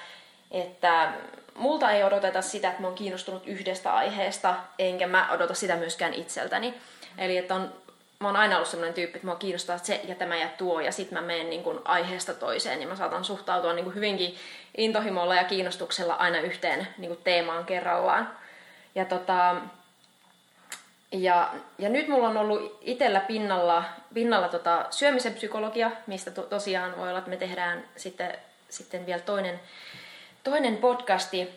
[0.52, 1.12] että
[1.56, 6.14] multa ei odoteta sitä, että mä oon kiinnostunut yhdestä aiheesta, enkä mä odota sitä myöskään
[6.14, 6.74] itseltäni.
[7.18, 7.74] Eli että on,
[8.20, 10.92] mä oon aina ollut sellainen tyyppi, että mua kiinnostaa se ja tämä ja tuo, ja
[10.92, 14.36] sitten mä menen niin kuin aiheesta toiseen, niin mä saatan suhtautua niin kuin hyvinkin
[14.78, 18.30] intohimolla ja kiinnostuksella aina yhteen niin kuin teemaan kerrallaan.
[18.96, 19.56] Ja, tota,
[21.12, 23.84] ja, ja nyt mulla on ollut itsellä pinnalla,
[24.14, 28.38] pinnalla tota syömisen psykologia, mistä to, tosiaan voi olla, että me tehdään sitten,
[28.70, 29.60] sitten vielä toinen,
[30.44, 31.50] toinen podcasti.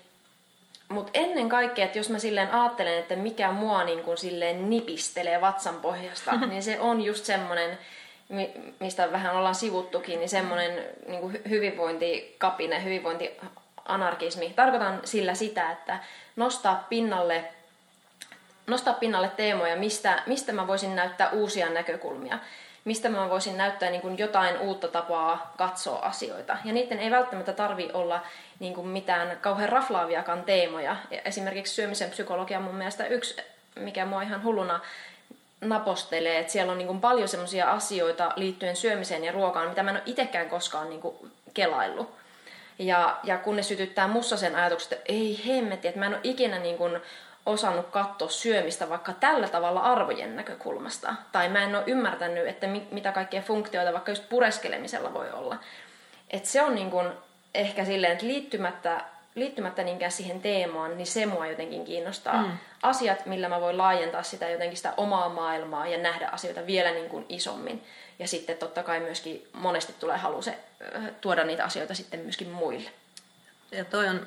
[0.89, 5.41] Mutta ennen kaikkea, että jos mä silleen ajattelen, että mikä mua niin kun silleen nipistelee
[5.41, 7.79] vatsan pohjasta, niin se on just semmonen,
[8.81, 14.53] mistä vähän ollaan sivuttukin, niin semmoinen niin hyvinvointikapine, hyvinvointianarkismi.
[14.57, 15.99] Tarkoitan sillä sitä, että
[16.37, 17.45] nostaa pinnalle,
[18.69, 22.39] nostaa pinnalle teemoja, mistä, mistä mä voisin näyttää uusia näkökulmia
[22.89, 26.57] mistä mä voisin näyttää niin kuin jotain uutta tapaa katsoa asioita.
[26.65, 28.21] Ja niiden ei välttämättä tarvi olla
[28.59, 30.97] niin kuin mitään kauhean raflaaviakaan teemoja.
[31.25, 33.37] Esimerkiksi syömisen psykologia on mun mielestä yksi,
[33.77, 34.81] mikä mua ihan hulluna
[35.61, 39.97] napostelee, että siellä on niin paljon semmoisia asioita liittyen syömiseen ja ruokaan, mitä mä en
[39.97, 41.03] ole itsekään koskaan niin
[41.55, 42.11] kelaillut.
[42.79, 46.21] Ja, ja kun ne sytyttää mussa sen ajatuksen, että ei hemmetti, että mä en ole
[46.23, 47.01] ikinä niin kuin
[47.49, 51.15] osannut katsoa syömistä vaikka tällä tavalla arvojen näkökulmasta.
[51.33, 55.57] Tai mä en ole ymmärtänyt, että mit, mitä kaikkia funktioita vaikka just pureskelemisella voi olla.
[56.31, 57.09] Et se on niin kuin
[57.55, 62.43] ehkä silleen, että liittymättä, liittymättä niinkään siihen teemaan, niin se mua jotenkin kiinnostaa.
[62.43, 62.59] Mm.
[62.83, 67.09] Asiat, millä mä voin laajentaa sitä jotenkin sitä omaa maailmaa ja nähdä asioita vielä niin
[67.09, 67.85] kuin isommin.
[68.19, 70.59] Ja sitten totta kai myöskin monesti tulee halu se,
[71.21, 72.91] tuoda niitä asioita sitten myöskin muille.
[73.73, 74.27] Ja toi on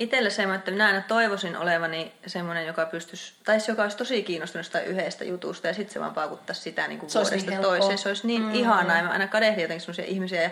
[0.00, 4.66] itselle semmoinen, että minä aina toivoisin olevani semmoinen, joka pystyisi, tai joka olisi tosi kiinnostunut
[4.66, 7.98] sitä yhdestä jutusta ja sitten se vaan paukuttaisi sitä niin kuin vuodesta niin toiseen.
[7.98, 8.58] Se olisi niin mm-hmm.
[8.58, 10.50] ihanaa ja mä aina kadehdin jotenkin semmoisia ihmisiä ja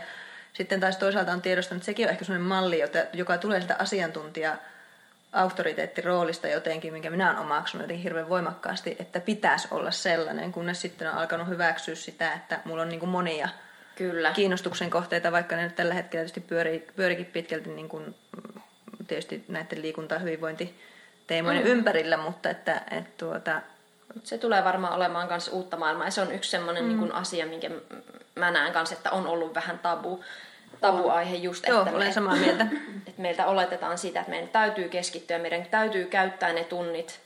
[0.53, 2.81] sitten taas toisaalta on tiedostanut, että sekin on ehkä semmoinen malli,
[3.13, 4.57] joka tulee sitä asiantuntija
[5.33, 11.09] auktoriteettiroolista jotenkin, minkä minä olen omaksunut jotenkin hirveän voimakkaasti, että pitäisi olla sellainen, kunnes sitten
[11.09, 13.49] on alkanut hyväksyä sitä, että mulla on niin kuin monia
[13.95, 14.33] Kyllä.
[14.33, 18.15] kiinnostuksen kohteita, vaikka ne nyt tällä hetkellä tietysti pyörii, pyörikin pitkälti niin kuin
[19.09, 21.71] tietysti näiden liikunta- ja hyvinvointiteemojen mm.
[21.71, 23.61] ympärillä, mutta että, että tuota...
[24.25, 27.01] Se tulee varmaan olemaan myös uutta maailmaa ja se on yksi sellainen mm.
[27.01, 27.71] niin asia, minkä
[28.35, 30.25] mä näen kanssa, että on ollut vähän tabu,
[30.81, 32.67] tabuaihe just, Joo, että, olen me, samaa mieltä.
[33.07, 37.21] että meiltä oletetaan sitä, että meidän täytyy keskittyä, meidän täytyy käyttää ne tunnit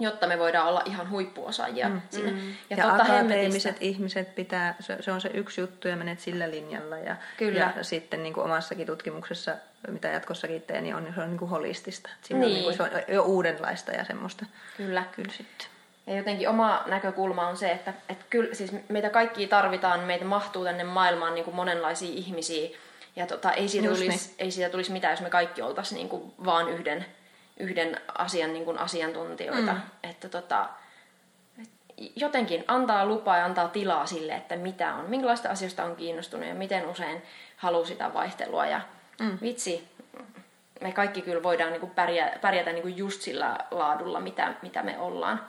[0.00, 2.00] jotta me voidaan olla ihan huippuosaajia mm.
[2.10, 2.30] sinne.
[2.30, 2.54] Mm.
[2.70, 6.98] Ja, ja akateemiset ihmiset pitää, se, se on se yksi juttu ja menet sillä linjalla.
[6.98, 7.72] Ja, Kyllä.
[7.76, 9.56] ja sitten niin kuin omassakin tutkimuksessa,
[9.88, 12.10] mitä jatkossakin teen, niin on, se on niin kuin holistista.
[12.22, 12.48] Siinä niin.
[12.48, 14.46] on, niin kuin, se on jo uudenlaista ja semmoista.
[14.76, 15.04] Kyllä.
[15.12, 15.66] Kyllä sitten.
[16.06, 20.64] Ja jotenkin oma näkökulma on se, että, että kyllä, siis meitä kaikki tarvitaan, meitä mahtuu
[20.64, 22.68] tänne maailmaan niin kuin monenlaisia ihmisiä.
[23.16, 24.34] Ja tota, ei, siitä tulisi, niin.
[24.38, 27.04] ei siitä tulisi mitään, jos me kaikki oltaisiin niin kuin vaan yhden
[27.58, 29.72] yhden asian niin kuin asiantuntijoita.
[29.72, 29.80] Mm.
[30.02, 30.68] Että tota,
[32.16, 36.54] jotenkin antaa lupaa ja antaa tilaa sille, että mitä on, minkälaista asioista on kiinnostunut ja
[36.54, 37.22] miten usein
[37.56, 38.66] haluaa sitä vaihtelua.
[38.66, 38.80] Ja
[39.20, 39.38] mm.
[39.42, 39.88] vitsi,
[40.80, 44.82] me kaikki kyllä voidaan niin kuin pärjätä, pärjätä niin kuin just sillä laadulla, mitä, mitä
[44.82, 45.40] me ollaan.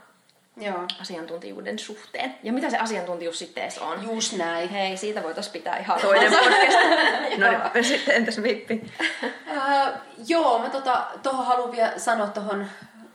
[0.58, 0.88] Joo.
[1.02, 2.36] asiantuntijuuden suhteen.
[2.44, 4.04] Ja mitä se asiantuntijuus sitten edes on?
[4.04, 4.70] Just näin.
[4.70, 6.78] Hei, siitä voitaisiin pitää ihan toinen podcast.
[7.38, 8.92] no niin, sitten entäs Mippi?
[9.24, 9.94] uh,
[10.28, 12.66] joo, mä tota, tohon haluan vielä sanoa tuohon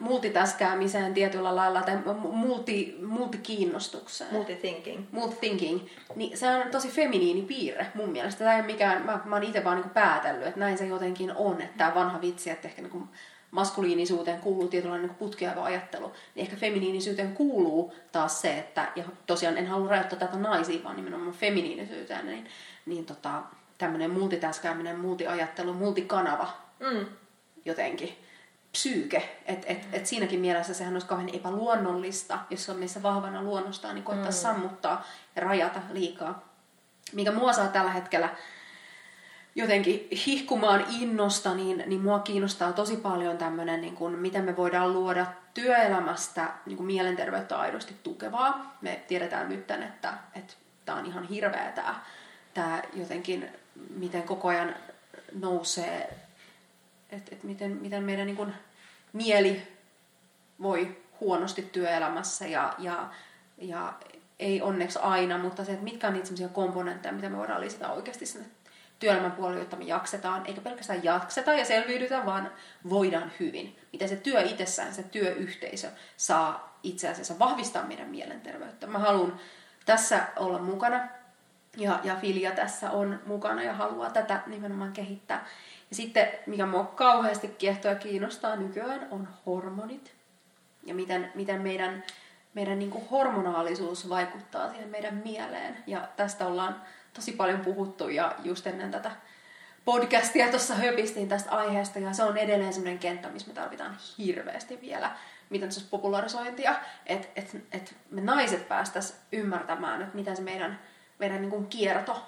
[0.05, 4.33] multitaskäämiseen tietyllä lailla tai multi, multikiinnostukseen.
[4.33, 5.05] Multithinking.
[5.13, 5.81] Multithinking.
[6.17, 8.39] Niin se on tosi feminiini piirre mun mielestä.
[8.39, 11.33] Tämä ei ole mikään, mä, mä oon itse vaan niinku päätellyt, että näin se jotenkin
[11.37, 11.61] on.
[11.61, 13.03] Että tämä vanha vitsi, että ehkä niinku
[13.51, 19.59] maskuliinisuuteen kuuluu tietynlainen niin putkeava ajattelu, niin ehkä feminiinisyyteen kuuluu taas se, että, ja tosiaan
[19.59, 22.47] en halua rajoittaa tätä naisiin, vaan nimenomaan feminiinisyyteen, niin,
[22.87, 23.43] niin tota,
[23.79, 26.49] tämmöinen multitaskääminen, multiajattelu, multikanava
[26.81, 27.07] mm.
[27.65, 28.17] jotenkin,
[28.75, 29.39] psyyke.
[29.47, 34.05] Että et, et siinäkin mielessä sehän olisi kauhean epäluonnollista, jos on meissä vahvana luonnostaan, niin
[34.05, 34.35] koittaa mm.
[34.35, 35.07] sammuttaa
[35.37, 36.49] ja rajata liikaa.
[37.13, 38.29] Mikä mua saa tällä hetkellä
[39.55, 44.93] jotenkin hihkumaan innosta, niin, niin mua kiinnostaa tosi paljon tämmöinen, niin kuin, miten me voidaan
[44.93, 48.77] luoda työelämästä niin kuin mielenterveyttä aidosti tukevaa.
[48.81, 52.01] Me tiedetään nyt, että, että tämä on ihan hirveä tämä,
[52.55, 53.49] tämä jotenkin,
[53.91, 54.75] miten koko ajan
[55.41, 56.24] nousee,
[57.15, 58.55] että, että miten, miten meidän niin
[59.13, 59.63] mieli
[60.63, 63.09] voi huonosti työelämässä ja, ja,
[63.59, 63.93] ja
[64.39, 67.93] ei onneksi aina, mutta se, että mitkä on niitä sellaisia komponentteja, mitä me voidaan lisätä
[67.93, 68.47] oikeasti sinne
[68.99, 72.51] työelämän puolella, jotta me jaksetaan, eikä pelkästään jakseta ja selviydytä, vaan
[72.91, 73.79] voidaan hyvin.
[73.93, 78.87] Miten se työ itsessään, se työyhteisö saa itse asiassa vahvistaa meidän mielenterveyttä.
[78.87, 79.41] Mä haluan
[79.87, 81.09] tässä olla mukana
[81.77, 85.47] Ja, ja Filia tässä on mukana ja haluaa tätä nimenomaan kehittää.
[85.95, 90.15] Ja sitten, mikä mua kauheasti kiehtoo ja kiinnostaa nykyään, on hormonit.
[90.87, 92.05] Ja miten, miten meidän,
[92.55, 95.77] meidän niin kuin hormonaalisuus vaikuttaa siihen meidän mieleen.
[95.87, 99.11] Ja tästä ollaan tosi paljon puhuttu ja just ennen tätä
[99.85, 101.99] podcastia tuossa höpistiin tästä aiheesta.
[101.99, 105.11] Ja se on edelleen sellainen kenttä, missä me tarvitaan hirveästi vielä
[105.51, 106.75] miten se popularisointia,
[107.07, 110.81] että et, et me naiset päästäisiin ymmärtämään, että miten se meidän,
[111.19, 112.23] meidän niin kuin kierto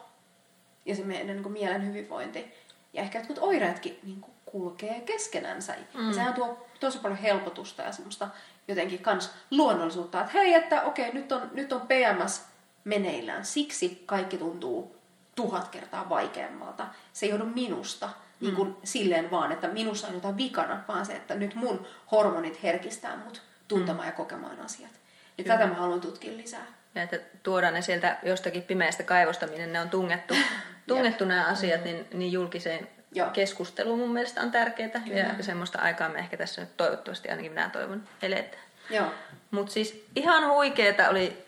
[0.84, 2.65] ja se meidän niin kuin mielen hyvinvointi
[2.96, 5.74] ja ehkä jotkut oireetkin niin kuin kulkee keskenänsä.
[5.94, 6.08] Mm.
[6.08, 8.28] Ja sehän tuo tosi paljon helpotusta ja semmoista
[8.68, 12.42] jotenkin kans luonnollisuutta, että hei, että okei, nyt on, nyt on PMS
[12.84, 14.96] meneillään, siksi kaikki tuntuu
[15.34, 16.86] tuhat kertaa vaikeammalta.
[17.12, 18.10] Se ei johdu minusta,
[18.40, 18.76] niin kuin mm.
[18.84, 23.42] silleen vaan, että minussa on jotain vikana, vaan se, että nyt mun hormonit herkistää mut
[23.68, 24.10] tuntemaan mm.
[24.10, 24.92] ja kokemaan asiat.
[25.38, 25.56] Ja Kyllä.
[25.56, 26.66] tätä mä haluan tutkia lisää.
[26.96, 30.34] Ja että tuodaan ne sieltä jostakin pimeästä kaivosta, minne ne on tungettu,
[30.88, 33.30] tungettu nämä asiat, niin, niin julkiseen Joo.
[33.30, 35.00] keskusteluun mun mielestä on tärkeää.
[35.04, 35.18] Kyllä.
[35.18, 38.62] Ja semmoista aikaa me ehkä tässä nyt toivottavasti ainakin minä toivon eletään.
[38.90, 39.06] Joo.
[39.50, 41.44] Mutta siis ihan huikeeta oli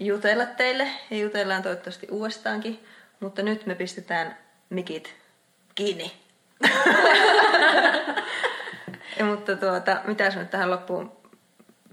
[0.00, 2.86] jutella teille ja jutellaan toivottavasti uudestaankin.
[3.20, 4.36] Mutta nyt me pistetään
[4.70, 5.14] mikit
[5.74, 6.12] kiinni.
[9.18, 11.12] ja, mutta tuota, mitä nyt tähän loppuun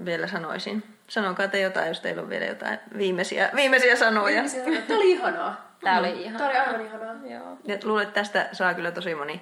[0.05, 0.96] vielä sanoisin?
[1.07, 4.43] Sanokaa te jotain, jos teillä on vielä jotain viimeisiä, viimeisiä sanoja.
[4.43, 4.81] Viimeisiä sanoja.
[4.81, 5.77] Tämä oli ihanaa.
[5.83, 6.37] Tämä oli ihanaa.
[6.37, 7.15] Tämä oli aivan ihanaa.
[7.25, 7.57] Joo.
[7.65, 9.41] Ja luulen, että tästä saa kyllä tosi moni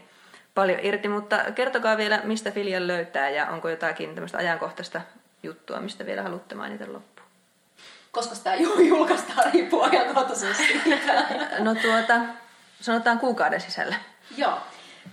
[0.56, 5.02] paljon irti, mutta kertokaa vielä, mistä Filian löytää ja onko jotakin tämmöistä ajankohtaista
[5.44, 7.28] juttua, mistä vielä haluatte mainita loppuun.
[8.12, 8.56] Koska sitä
[8.90, 10.82] julkaistaan riippuu ajankohtaisesti.
[11.60, 12.20] no tuota,
[12.82, 13.96] sanotaan kuukauden sisällä.
[14.38, 14.58] Joo.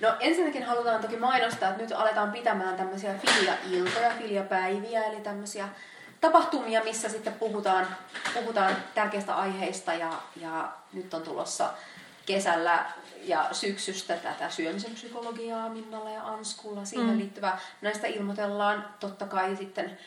[0.01, 5.69] No ensinnäkin halutaan toki mainostaa, että nyt aletaan pitämään tämmöisiä filia-iltoja, filia-päiviä, eli tämmöisiä
[6.23, 7.87] tapahtumia, missä sitten puhutaan,
[8.35, 11.71] puhutaan tärkeistä aiheista ja, ja nyt on tulossa
[12.27, 12.85] kesällä
[13.23, 17.19] ja syksystä tätä syömisen psykologiaa Minnalla ja Anskulla, siihen mm.
[17.19, 17.59] liittyvää.
[17.81, 19.99] Näistä ilmoitellaan totta kai sitten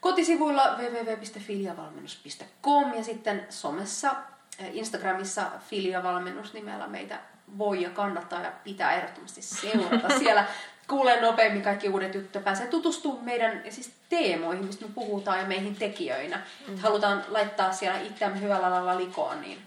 [0.00, 4.14] kotisivuilla www.filiavalmennus.com ja sitten somessa,
[4.58, 7.20] eh, Instagramissa Filiavalmennus nimellä meitä
[7.58, 10.08] voi ja kannattaa ja pitää ehdottomasti seurata.
[10.18, 10.46] Siellä
[10.92, 15.46] kuulee nopeammin kaikki uudet jutut ja pääsee tutustumaan meidän siis teemoihin, mistä me puhutaan ja
[15.46, 16.40] meihin tekijöinä.
[16.68, 16.78] Mm.
[16.78, 19.62] Halutaan laittaa siellä itseämme hyvällä lailla likoon, niin,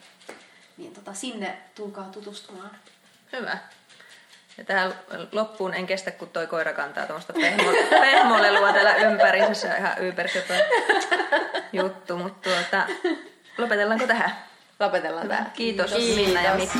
[0.77, 2.71] niin tota, sinne tulkaa tutustumaan.
[3.33, 3.57] Hyvä.
[4.57, 4.93] Ja tähän
[5.31, 9.53] loppuun en kestä, kun toi koira kantaa tuommoista pehmo- pehmolelua täällä ympärissä.
[9.53, 10.65] Se on ihan yberköpö
[11.73, 12.87] juttu, mutta tuota,
[13.57, 14.35] lopetellaanko tähän?
[14.79, 15.51] Lopetellaan tähän.
[15.51, 16.15] Kiitos, Kiitos.
[16.15, 16.79] Minna ja Mikki.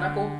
[0.00, 0.39] Naku,